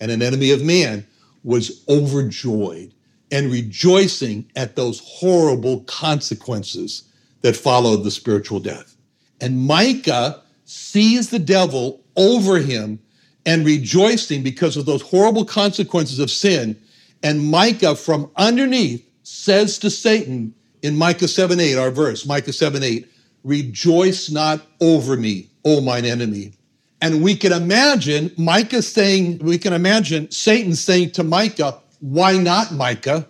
and 0.00 0.10
an 0.10 0.22
enemy 0.22 0.50
of 0.50 0.62
man, 0.62 1.06
was 1.44 1.84
overjoyed 1.88 2.92
and 3.30 3.50
rejoicing 3.50 4.50
at 4.54 4.76
those 4.76 5.00
horrible 5.04 5.80
consequences 5.80 7.04
that 7.42 7.56
followed 7.56 8.04
the 8.04 8.10
spiritual 8.10 8.60
death. 8.60 8.96
And 9.40 9.66
Micah 9.66 10.42
sees 10.64 11.30
the 11.30 11.38
devil 11.38 12.02
over 12.16 12.58
him 12.58 12.98
and 13.44 13.64
rejoicing 13.64 14.42
because 14.42 14.76
of 14.76 14.86
those 14.86 15.02
horrible 15.02 15.44
consequences 15.44 16.18
of 16.18 16.30
sin. 16.30 16.80
And 17.22 17.50
Micah 17.50 17.94
from 17.94 18.30
underneath 18.36 19.08
says 19.22 19.78
to 19.78 19.90
Satan 19.90 20.54
in 20.82 20.96
Micah 20.96 21.28
7 21.28 21.58
8, 21.58 21.76
our 21.76 21.90
verse, 21.90 22.26
Micah 22.26 22.52
7 22.52 22.82
8, 22.82 23.08
rejoice 23.46 24.28
not 24.28 24.60
over 24.80 25.16
me, 25.16 25.48
O 25.64 25.80
mine 25.80 26.04
enemy. 26.04 26.52
And 27.00 27.22
we 27.22 27.36
can 27.36 27.52
imagine 27.52 28.32
Micah 28.36 28.82
saying, 28.82 29.38
we 29.38 29.56
can 29.56 29.72
imagine 29.72 30.30
Satan 30.32 30.74
saying 30.74 31.12
to 31.12 31.22
Micah, 31.22 31.78
why 32.00 32.36
not, 32.36 32.72
Micah? 32.72 33.26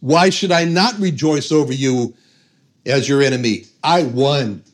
Why 0.00 0.30
should 0.30 0.50
I 0.50 0.64
not 0.64 0.98
rejoice 0.98 1.52
over 1.52 1.72
you 1.72 2.14
as 2.84 3.08
your 3.08 3.22
enemy? 3.22 3.66
I 3.84 4.02
won. 4.02 4.64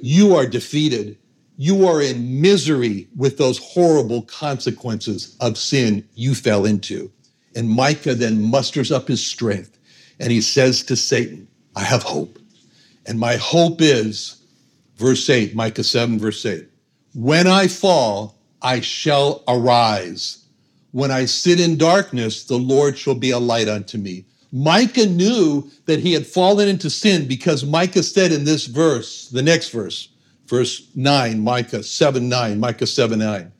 You 0.00 0.36
are 0.36 0.46
defeated. 0.46 1.18
You 1.56 1.88
are 1.88 2.00
in 2.00 2.40
misery 2.40 3.08
with 3.16 3.36
those 3.36 3.58
horrible 3.58 4.22
consequences 4.22 5.36
of 5.40 5.58
sin 5.58 6.06
you 6.14 6.36
fell 6.36 6.66
into. 6.66 7.10
And 7.56 7.68
Micah 7.68 8.14
then 8.14 8.40
musters 8.40 8.92
up 8.92 9.08
his 9.08 9.26
strength 9.26 9.76
and 10.20 10.30
he 10.30 10.40
says 10.40 10.84
to 10.84 10.94
Satan, 10.94 11.48
I 11.74 11.80
have 11.80 12.04
hope. 12.04 12.39
And 13.10 13.18
my 13.18 13.36
hope 13.36 13.82
is, 13.82 14.36
verse 14.96 15.28
8, 15.28 15.54
Micah 15.54 15.84
7, 15.84 16.18
verse 16.18 16.46
8, 16.46 16.66
when 17.12 17.46
I 17.46 17.66
fall, 17.66 18.38
I 18.62 18.80
shall 18.80 19.42
arise 19.48 20.40
when 20.92 21.10
I 21.10 21.24
sit 21.24 21.60
in 21.60 21.76
darkness, 21.76 22.44
the 22.44 22.58
Lord 22.58 22.98
shall 22.98 23.14
be 23.14 23.30
a 23.30 23.38
light 23.38 23.68
unto 23.68 23.98
me. 23.98 24.24
Micah 24.52 25.06
knew 25.06 25.70
that 25.86 26.00
he 26.00 26.12
had 26.12 26.26
fallen 26.26 26.68
into 26.68 26.90
sin 26.90 27.28
because 27.28 27.64
Micah 27.64 28.02
said 28.02 28.32
in 28.32 28.44
this 28.44 28.66
verse, 28.66 29.28
the 29.28 29.42
next 29.42 29.70
verse, 29.70 30.08
verse 30.46 30.88
9, 30.96 31.40
Micah 31.40 31.82
7 31.82 32.28
9, 32.28 32.58
Micah 32.58 32.86
7 32.86 33.18
9, 33.18 33.52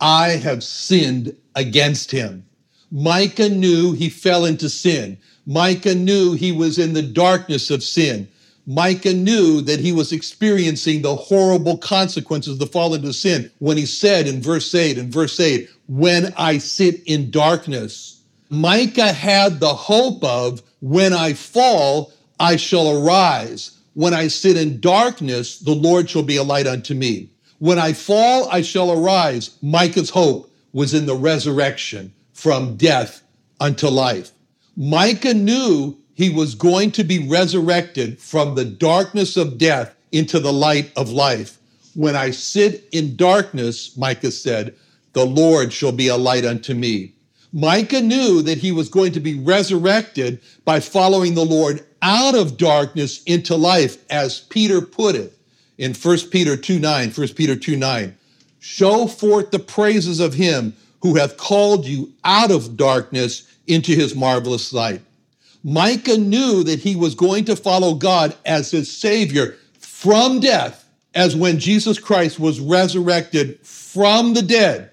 I 0.00 0.28
have 0.28 0.62
sinned 0.62 1.36
against 1.56 2.12
him. 2.12 2.46
Micah 2.92 3.48
knew 3.48 3.92
he 3.92 4.08
fell 4.08 4.44
into 4.44 4.68
sin. 4.68 5.18
Micah 5.46 5.94
knew 5.94 6.34
he 6.34 6.52
was 6.52 6.78
in 6.78 6.92
the 6.92 7.02
darkness 7.02 7.70
of 7.70 7.82
sin. 7.82 8.28
Micah 8.70 9.14
knew 9.14 9.60
that 9.62 9.80
he 9.80 9.90
was 9.90 10.12
experiencing 10.12 11.02
the 11.02 11.16
horrible 11.16 11.76
consequences 11.76 12.52
of 12.52 12.60
the 12.60 12.68
fall 12.68 12.94
into 12.94 13.12
sin 13.12 13.50
when 13.58 13.76
he 13.76 13.84
said 13.84 14.28
in 14.28 14.40
verse 14.40 14.72
8, 14.72 14.96
in 14.96 15.10
verse 15.10 15.40
8, 15.40 15.68
when 15.88 16.32
I 16.36 16.58
sit 16.58 17.02
in 17.04 17.32
darkness. 17.32 18.22
Micah 18.48 19.12
had 19.12 19.58
the 19.58 19.74
hope 19.74 20.22
of 20.22 20.62
when 20.78 21.12
I 21.12 21.32
fall, 21.32 22.12
I 22.38 22.54
shall 22.54 22.96
arise. 22.96 23.76
When 23.94 24.14
I 24.14 24.28
sit 24.28 24.56
in 24.56 24.78
darkness, 24.78 25.58
the 25.58 25.74
Lord 25.74 26.08
shall 26.08 26.22
be 26.22 26.36
a 26.36 26.44
light 26.44 26.68
unto 26.68 26.94
me. 26.94 27.28
When 27.58 27.80
I 27.80 27.92
fall, 27.92 28.48
I 28.52 28.62
shall 28.62 28.92
arise. 28.92 29.50
Micah's 29.62 30.10
hope 30.10 30.48
was 30.72 30.94
in 30.94 31.06
the 31.06 31.16
resurrection 31.16 32.12
from 32.34 32.76
death 32.76 33.20
unto 33.58 33.88
life. 33.88 34.30
Micah 34.76 35.34
knew 35.34 35.99
he 36.20 36.28
was 36.28 36.54
going 36.54 36.90
to 36.90 37.02
be 37.02 37.26
resurrected 37.26 38.20
from 38.20 38.54
the 38.54 38.64
darkness 38.66 39.38
of 39.38 39.56
death 39.56 39.96
into 40.12 40.38
the 40.38 40.52
light 40.52 40.92
of 40.94 41.08
life. 41.08 41.56
When 41.94 42.14
I 42.14 42.30
sit 42.30 42.86
in 42.92 43.16
darkness, 43.16 43.96
Micah 43.96 44.30
said, 44.30 44.74
the 45.14 45.24
Lord 45.24 45.72
shall 45.72 45.92
be 45.92 46.08
a 46.08 46.18
light 46.18 46.44
unto 46.44 46.74
me. 46.74 47.14
Micah 47.54 48.02
knew 48.02 48.42
that 48.42 48.58
he 48.58 48.70
was 48.70 48.90
going 48.90 49.12
to 49.12 49.20
be 49.20 49.40
resurrected 49.40 50.42
by 50.66 50.78
following 50.78 51.34
the 51.34 51.46
Lord 51.46 51.86
out 52.02 52.34
of 52.34 52.58
darkness 52.58 53.22
into 53.22 53.56
life, 53.56 53.96
as 54.10 54.40
Peter 54.40 54.82
put 54.82 55.14
it 55.14 55.32
in 55.78 55.94
1 55.94 56.18
Peter 56.30 56.54
2 56.54 56.78
9. 56.78 57.12
1 57.12 57.28
Peter 57.28 57.56
2 57.56 57.76
9. 57.78 58.14
Show 58.58 59.06
forth 59.06 59.52
the 59.52 59.58
praises 59.58 60.20
of 60.20 60.34
him 60.34 60.74
who 61.00 61.14
hath 61.14 61.38
called 61.38 61.86
you 61.86 62.12
out 62.24 62.50
of 62.50 62.76
darkness 62.76 63.50
into 63.66 63.92
his 63.92 64.14
marvelous 64.14 64.74
light. 64.74 65.00
Micah 65.62 66.18
knew 66.18 66.64
that 66.64 66.80
he 66.80 66.96
was 66.96 67.14
going 67.14 67.44
to 67.46 67.56
follow 67.56 67.94
God 67.94 68.34
as 68.46 68.70
his 68.70 68.94
Savior 68.94 69.56
from 69.78 70.40
death, 70.40 70.88
as 71.14 71.36
when 71.36 71.58
Jesus 71.58 71.98
Christ 71.98 72.40
was 72.40 72.60
resurrected 72.60 73.60
from 73.60 74.34
the 74.34 74.42
dead 74.42 74.90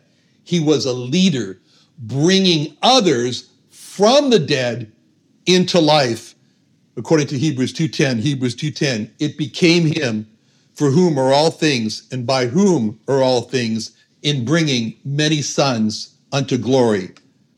he 0.48 0.62
was 0.62 0.86
a 0.86 0.94
leader, 0.94 1.60
bringing 2.00 2.78
others 2.82 3.50
from 3.70 4.30
the 4.30 4.40
dead 4.40 4.90
into 5.46 5.78
life. 5.78 6.36
According 6.96 7.28
to 7.28 7.38
Hebrews 7.38 7.74
2:10, 7.74 8.20
Hebrews 8.20 8.56
2:10, 8.56 9.12
it 9.20 9.38
became 9.38 9.86
him 9.86 10.26
for 10.74 10.92
whom 10.92 11.18
are 11.18 11.34
all 11.34 11.52
things 11.52 12.04
and 12.12 12.26
by 12.26 12.48
whom 12.48 12.98
are 13.10 13.22
all 13.22 13.42
things 13.42 13.92
in 14.22 14.46
bringing 14.46 14.96
many 15.04 15.42
sons 15.42 16.12
unto 16.32 16.58
glory 16.58 17.12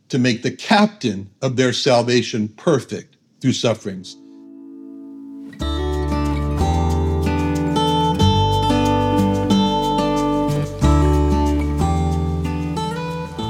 to 0.10 0.20
make 0.20 0.42
the 0.42 0.52
captain 0.52 1.30
of 1.42 1.56
their 1.56 1.74
salvation 1.74 2.48
perfect 2.50 3.16
through 3.40 3.54
sufferings. 3.54 4.18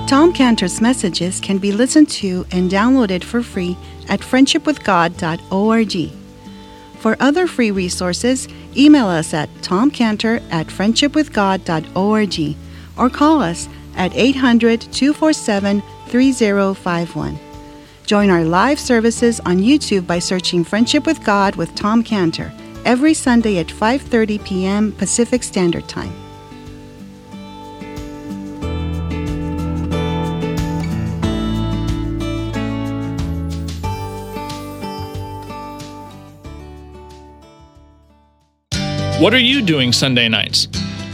Tom 0.09 0.33
Cantor's 0.33 0.81
messages 0.81 1.39
can 1.39 1.59
be 1.59 1.71
listened 1.71 2.09
to 2.09 2.45
and 2.51 2.71
downloaded 2.71 3.23
for 3.23 3.43
free 3.43 3.77
at 4.07 4.21
friendshipwithgod.org. 4.21 6.11
For 6.97 7.15
other 7.19 7.45
free 7.47 7.69
resources, 7.69 8.47
email 8.75 9.05
us 9.05 9.35
at 9.35 9.49
tomcantor 9.61 10.41
at 10.51 10.65
friendshipwithgod.org 10.67 12.55
or 12.97 13.09
call 13.09 13.41
us 13.41 13.69
at 13.95 14.15
800 14.15 14.81
247 14.81 15.83
3051. 16.09 17.39
Join 18.05 18.29
our 18.29 18.43
live 18.43 18.79
services 18.79 19.39
on 19.41 19.57
YouTube 19.57 20.07
by 20.07 20.19
searching 20.19 20.63
Friendship 20.63 21.05
with 21.05 21.23
God 21.23 21.55
with 21.55 21.75
Tom 21.75 22.03
Cantor 22.03 22.51
every 22.85 23.13
Sunday 23.13 23.59
at 23.59 23.67
5:30 23.67 24.43
p.m. 24.43 24.91
Pacific 24.93 25.43
Standard 25.43 25.87
Time. 25.87 26.13
What 39.19 39.33
are 39.33 39.37
you 39.37 39.61
doing 39.61 39.91
Sunday 39.91 40.29
nights? 40.29 40.78